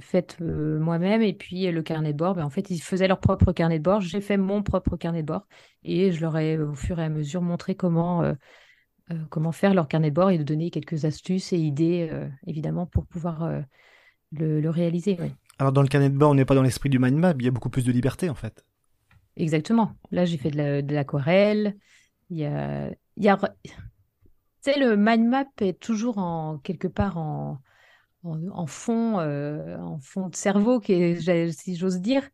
faite 0.00 0.38
euh, 0.40 0.78
moi-même, 0.78 1.22
et 1.22 1.32
puis 1.32 1.70
le 1.70 1.82
carnet 1.82 2.12
de 2.12 2.18
bord. 2.18 2.34
Ben, 2.34 2.44
en 2.44 2.50
fait, 2.50 2.70
ils 2.70 2.80
faisaient 2.80 3.08
leur 3.08 3.20
propre 3.20 3.52
carnet 3.52 3.78
de 3.78 3.84
bord. 3.84 4.00
J'ai 4.00 4.20
fait 4.20 4.36
mon 4.36 4.62
propre 4.62 4.96
carnet 4.96 5.22
de 5.22 5.26
bord, 5.26 5.46
et 5.84 6.12
je 6.12 6.20
leur 6.20 6.36
ai, 6.38 6.58
au 6.58 6.74
fur 6.74 6.98
et 6.98 7.04
à 7.04 7.08
mesure, 7.08 7.42
montré 7.42 7.74
comment, 7.74 8.22
euh, 8.22 8.32
euh, 9.10 9.16
comment 9.30 9.52
faire 9.52 9.74
leur 9.74 9.88
carnet 9.88 10.10
de 10.10 10.14
bord 10.14 10.30
et 10.30 10.38
de 10.38 10.44
donner 10.44 10.70
quelques 10.70 11.04
astuces 11.04 11.52
et 11.52 11.58
idées, 11.58 12.10
évidemment, 12.46 12.86
pour 12.86 13.06
pouvoir 13.06 13.50
le, 14.32 14.70
réaliser. 14.70 15.18
Alors, 15.58 15.72
dans 15.72 15.82
le 15.82 15.88
carnet 15.88 16.08
de 16.08 16.16
bord, 16.16 16.30
on 16.30 16.34
n'est 16.34 16.44
pas 16.44 16.54
dans 16.54 16.62
l'esprit 16.62 16.88
du 16.88 16.98
mind 16.98 17.16
map, 17.16 17.34
il 17.38 17.44
y 17.44 17.48
a 17.48 17.50
beaucoup 17.50 17.70
plus 17.70 17.84
de 17.84 17.92
liberté, 17.92 18.30
en 18.30 18.34
fait. 18.34 18.64
Exactement. 19.36 19.92
Là, 20.10 20.24
j'ai 20.24 20.36
fait 20.36 20.50
de 20.50 20.94
l'aquarelle. 20.94 21.76
Il 22.30 22.38
y 22.38 22.44
a, 22.44 22.90
il 23.16 23.24
y 23.24 23.28
a... 23.28 23.36
Tu 23.36 23.70
sais, 24.60 24.78
le 24.78 24.96
mind 24.96 25.26
map 25.26 25.46
est 25.60 25.78
toujours 25.78 26.18
en 26.18 26.58
quelque 26.58 26.88
part 26.88 27.18
en, 27.18 27.58
en, 28.22 28.66
fond, 28.66 29.18
en 29.18 29.98
fond 29.98 30.28
de 30.28 30.36
cerveau, 30.36 30.80
qui 30.80 31.16
si 31.52 31.76
j'ose 31.76 32.00
dire. 32.00 32.28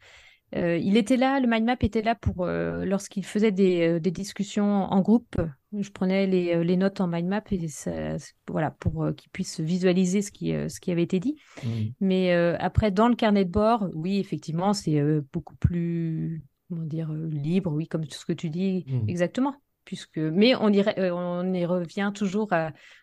il 0.53 0.97
était 0.97 1.17
là, 1.17 1.41
le 1.41 1.49
mind 1.49 1.65
map 1.65 1.77
était 1.81 2.03
là 2.03 2.15
pour 2.15 2.47
lorsqu'il 2.47 3.25
faisait 3.25 3.53
des, 3.53 3.99
des, 3.99 4.11
discussions 4.11 4.85
en 4.85 5.01
groupe. 5.01 5.41
Je 5.73 5.91
prenais 5.91 6.27
les, 6.27 6.63
les 6.63 6.77
notes 6.77 7.01
en 7.01 7.09
mind 7.09 7.29
map 7.29 7.43
et 7.51 7.69
ça, 7.69 8.17
voilà 8.47 8.73
pour 8.73 9.09
qu'il 9.17 9.31
puisse 9.31 9.61
visualiser 9.61 10.21
ce 10.21 10.31
qui, 10.31 10.51
ce 10.51 10.81
qui 10.81 10.93
avait 10.93 11.05
été 11.05 11.21
dit. 11.21 11.37
Mmh. 11.65 11.69
Mais 12.01 12.35
après, 12.61 12.91
dans 12.91 13.09
le 13.09 13.17
carnet 13.17 13.47
de 13.47 13.51
bord, 13.51 13.89
oui, 13.95 14.19
effectivement, 14.19 14.75
c'est 14.75 15.01
beaucoup 15.33 15.57
plus 15.57 16.43
comment 16.68 16.85
dire 16.85 17.12
libre, 17.12 17.72
oui, 17.72 17.88
comme 17.88 18.07
tout 18.07 18.18
ce 18.18 18.26
que 18.26 18.33
tu 18.33 18.50
dis, 18.50 18.85
mmh. 18.87 19.09
exactement 19.09 19.57
puisque 19.88 20.18
mais 20.18 20.54
on 20.54 20.68
y, 20.68 20.81
euh, 20.81 21.14
on 21.14 21.54
y 21.54 21.64
revient 21.64 22.12
toujours 22.14 22.50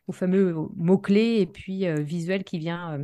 au 0.05 0.11
fameux 0.11 0.53
mot-clé 0.75 1.39
et 1.39 1.47
puis 1.47 1.87
euh, 1.87 1.95
visuel 1.95 2.43
qui 2.43 2.59
vient 2.59 3.03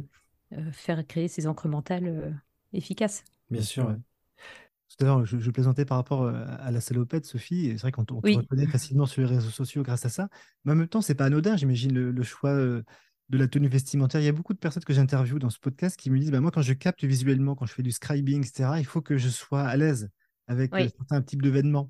euh, 0.53 0.71
faire 0.71 1.03
créer 1.07 1.27
ces 1.27 1.47
encres 1.47 1.67
mentales 1.67 2.39
efficaces. 2.73 3.23
Bien 3.49 3.63
sûr. 3.63 3.95
Tout 4.37 5.03
à 5.03 5.07
l'heure, 5.07 5.25
je, 5.25 5.49
plaisantais 5.49 5.85
par 5.85 5.97
rapport 5.97 6.27
à 6.27 6.69
la 6.69 6.79
salopette, 6.79 7.25
Sophie, 7.25 7.69
et 7.69 7.71
c'est 7.71 7.81
vrai 7.81 7.91
qu'on 7.91 8.03
on 8.03 8.21
te 8.21 8.37
reconnaît 8.37 8.67
facilement 8.67 9.07
sur 9.07 9.23
les 9.23 9.27
réseaux 9.27 9.49
sociaux 9.49 9.81
grâce 9.81 10.05
à 10.05 10.09
ça. 10.09 10.29
Mais 10.63 10.73
en 10.73 10.75
même 10.75 10.87
temps, 10.87 11.01
c'est 11.01 11.15
pas 11.15 11.25
anodin, 11.25 11.57
j'imagine, 11.57 11.91
le, 11.91 12.23
choix 12.23 12.53
de 12.53 12.83
la 13.31 13.47
tenue 13.47 13.67
vestimentaire. 13.67 14.21
Il 14.21 14.25
y 14.25 14.29
a 14.29 14.33
beaucoup 14.33 14.53
de 14.53 14.59
personnes 14.59 14.83
que 14.83 14.93
j'interviewe 14.93 15.39
dans 15.39 15.49
ce 15.49 15.57
podcast 15.57 15.97
qui 15.97 16.11
me 16.11 16.19
disent 16.19 16.29
bah, 16.29 16.41
Moi, 16.41 16.51
quand 16.51 16.61
je 16.61 16.73
capte 16.73 17.03
visuellement, 17.03 17.55
quand 17.55 17.65
je 17.65 17.73
fais 17.73 17.83
du 17.83 17.91
scribing, 17.91 18.45
etc., 18.45 18.73
il 18.77 18.85
faut 18.85 19.01
que 19.01 19.17
je 19.17 19.29
sois 19.29 19.63
à 19.63 19.75
l'aise 19.75 20.11
avec 20.51 20.71
certains 20.97 21.21
types 21.21 21.41
d'événements. 21.41 21.89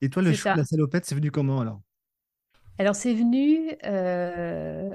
Et 0.00 0.08
toi, 0.08 0.22
le 0.22 0.32
choix 0.32 0.52
de 0.52 0.58
la 0.58 0.64
salopette, 0.64 1.04
c'est 1.04 1.14
venu 1.14 1.30
comment 1.30 1.60
alors? 1.60 1.80
Alors, 2.78 2.94
c'est 2.94 3.14
venu. 3.14 3.70
Euh, 3.84 4.90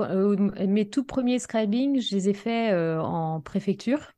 euh, 0.00 0.66
mes 0.66 0.88
tout 0.88 1.04
premiers 1.04 1.38
scribing, 1.38 2.00
je 2.00 2.14
les 2.14 2.28
ai 2.28 2.34
faits 2.34 2.72
euh, 2.72 2.98
en 3.00 3.40
préfecture. 3.40 4.12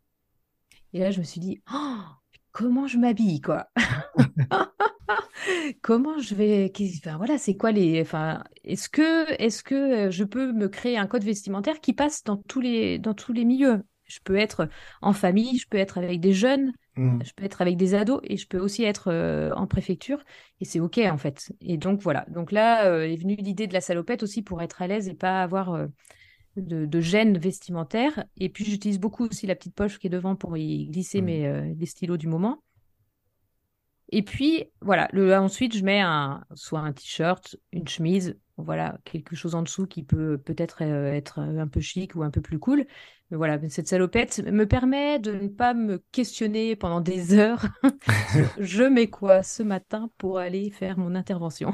Et 0.92 0.98
là, 0.98 1.11
je 1.11 1.20
me 1.20 1.24
suis 1.24 1.40
dit, 1.40 1.62
oh, 1.72 2.00
comment 2.52 2.87
je 2.87 2.98
m'habille, 2.98 3.40
quoi 3.40 3.68
Comment 5.83 6.18
je 6.18 6.35
vais. 6.35 6.72
Enfin, 6.98 7.16
voilà, 7.16 7.38
c'est 7.38 7.56
quoi 7.56 7.72
les. 7.72 8.00
Enfin, 8.02 8.44
est-ce 8.64 8.88
que, 8.88 9.30
est-ce 9.40 9.62
que 9.62 10.11
je 10.11 10.24
peux 10.24 10.52
me 10.52 10.68
créer 10.68 10.98
un 10.98 11.06
code 11.06 11.24
vestimentaire 11.24 11.80
qui 11.80 11.92
passe 11.92 12.24
dans 12.24 12.37
tous 12.37 12.61
les, 12.61 12.98
dans 12.98 13.14
tous 13.14 13.33
les 13.33 13.44
milieux? 13.44 13.83
Je 14.04 14.18
peux 14.24 14.37
être 14.37 14.68
en 15.02 15.12
famille, 15.12 15.59
je 15.59 15.68
peux 15.68 15.78
être 15.78 15.98
avec 15.98 16.20
des 16.20 16.33
jeunes, 16.33 16.72
Mm. 17.00 17.22
Je 17.24 17.32
peux 17.32 17.44
être 17.44 17.62
avec 17.62 17.78
des 17.78 17.94
ados 17.94 18.20
et 18.24 18.36
je 18.36 18.46
peux 18.46 18.58
aussi 18.58 18.84
être 18.84 19.08
euh, 19.10 19.50
en 19.54 19.66
préfecture 19.66 20.22
et 20.60 20.66
c'est 20.66 20.80
ok 20.80 20.98
en 20.98 21.16
fait. 21.16 21.50
Et 21.62 21.78
donc 21.78 22.02
voilà. 22.02 22.26
Donc 22.28 22.52
là 22.52 22.84
euh, 22.86 23.08
est 23.08 23.16
venue 23.16 23.36
l'idée 23.36 23.66
de 23.66 23.72
la 23.72 23.80
salopette 23.80 24.22
aussi 24.22 24.42
pour 24.42 24.60
être 24.60 24.82
à 24.82 24.86
l'aise 24.86 25.08
et 25.08 25.14
pas 25.14 25.42
avoir 25.42 25.72
euh, 25.72 25.86
de, 26.56 26.84
de, 26.84 27.00
gêne 27.00 27.38
vestimentaire. 27.38 28.24
Et 28.36 28.50
puis 28.50 28.66
j'utilise 28.66 29.00
beaucoup 29.00 29.24
aussi 29.24 29.46
la 29.46 29.54
petite 29.54 29.74
poche 29.74 29.98
qui 29.98 30.08
est 30.08 30.10
devant 30.10 30.36
pour 30.36 30.58
y 30.58 30.88
glisser 30.88 31.22
mm. 31.22 31.24
mes 31.24 31.74
les 31.74 31.86
stylos 31.86 32.18
du 32.18 32.28
moment. 32.28 32.62
Et 34.12 34.22
puis 34.22 34.66
voilà. 34.82 35.08
Le, 35.12 35.34
ensuite 35.34 35.74
je 35.74 35.84
mets 35.84 36.00
un 36.00 36.44
soit 36.52 36.80
un 36.80 36.92
t-shirt, 36.92 37.56
une 37.72 37.88
chemise, 37.88 38.36
voilà 38.58 38.98
quelque 39.04 39.34
chose 39.34 39.54
en 39.54 39.62
dessous 39.62 39.86
qui 39.86 40.02
peut 40.02 40.36
peut-être 40.36 40.82
être 40.82 41.38
un 41.38 41.68
peu 41.68 41.80
chic 41.80 42.14
ou 42.14 42.22
un 42.22 42.30
peu 42.30 42.42
plus 42.42 42.58
cool 42.58 42.84
voilà, 43.30 43.58
cette 43.68 43.86
salopette 43.86 44.42
me 44.44 44.66
permet 44.66 45.18
de 45.18 45.32
ne 45.32 45.48
pas 45.48 45.74
me 45.74 46.02
questionner 46.10 46.74
pendant 46.74 47.00
des 47.00 47.34
heures. 47.34 47.66
je 48.58 48.82
mets 48.82 49.08
quoi 49.08 49.42
ce 49.42 49.62
matin 49.62 50.10
pour 50.18 50.38
aller 50.38 50.70
faire 50.70 50.98
mon 50.98 51.14
intervention? 51.14 51.72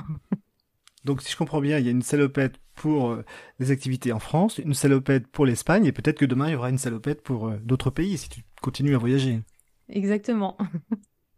Donc, 1.05 1.23
si 1.23 1.31
je 1.31 1.37
comprends 1.37 1.61
bien, 1.61 1.79
il 1.79 1.87
y 1.87 1.89
a 1.89 1.93
une 1.93 2.03
salopette 2.03 2.57
pour 2.75 3.11
euh, 3.11 3.25
les 3.59 3.71
activités 3.71 4.13
en 4.13 4.19
France, 4.19 4.59
une 4.59 4.75
salopette 4.75 5.29
pour 5.29 5.47
l'Espagne, 5.47 5.87
et 5.87 5.93
peut-être 5.93 6.19
que 6.19 6.25
demain, 6.25 6.49
il 6.49 6.53
y 6.53 6.57
aura 6.57 6.69
une 6.69 6.79
salopette 6.79 7.23
pour 7.23 7.49
euh, 7.49 7.59
d'autres 7.63 7.91
pays 7.91 8.19
si 8.19 8.29
tu 8.29 8.43
continues 8.61 8.95
à 8.95 8.99
voyager. 8.99 9.41
Exactement. 9.89 10.59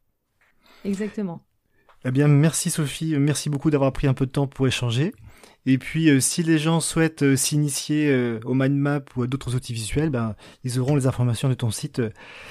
Exactement. 0.85 1.45
Eh 2.05 2.11
bien, 2.11 2.29
merci 2.29 2.71
Sophie, 2.71 3.17
merci 3.19 3.51
beaucoup 3.51 3.71
d'avoir 3.71 3.93
pris 3.93 4.07
un 4.07 4.15
peu 4.15 4.25
de 4.25 4.31
temps 4.31 4.47
pour 4.47 4.67
échanger. 4.67 5.13
Et 5.71 5.77
puis, 5.77 6.09
euh, 6.09 6.19
si 6.19 6.43
les 6.43 6.57
gens 6.57 6.81
souhaitent 6.81 7.23
euh, 7.23 7.37
s'initier 7.37 8.09
euh, 8.09 8.41
au 8.47 8.55
mind 8.55 8.75
map 8.75 9.03
ou 9.17 9.25
à 9.25 9.27
d'autres 9.27 9.55
outils 9.55 9.75
visuels, 9.75 10.09
ben, 10.09 10.35
ils 10.65 10.81
auront 10.81 10.97
les 10.97 11.07
informations 11.07 11.51
de 11.51 11.55
ton 11.55 11.71
site 11.71 12.01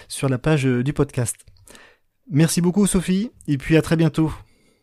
sur 0.08 0.30
la 0.30 0.38
page 0.38 0.65
du 0.65 0.93
podcast. 0.93 1.36
Merci 2.30 2.62
beaucoup, 2.62 2.86
Sophie, 2.86 3.32
et 3.47 3.58
puis 3.58 3.75
à 3.75 3.82
très 3.82 3.95
bientôt. 3.95 4.32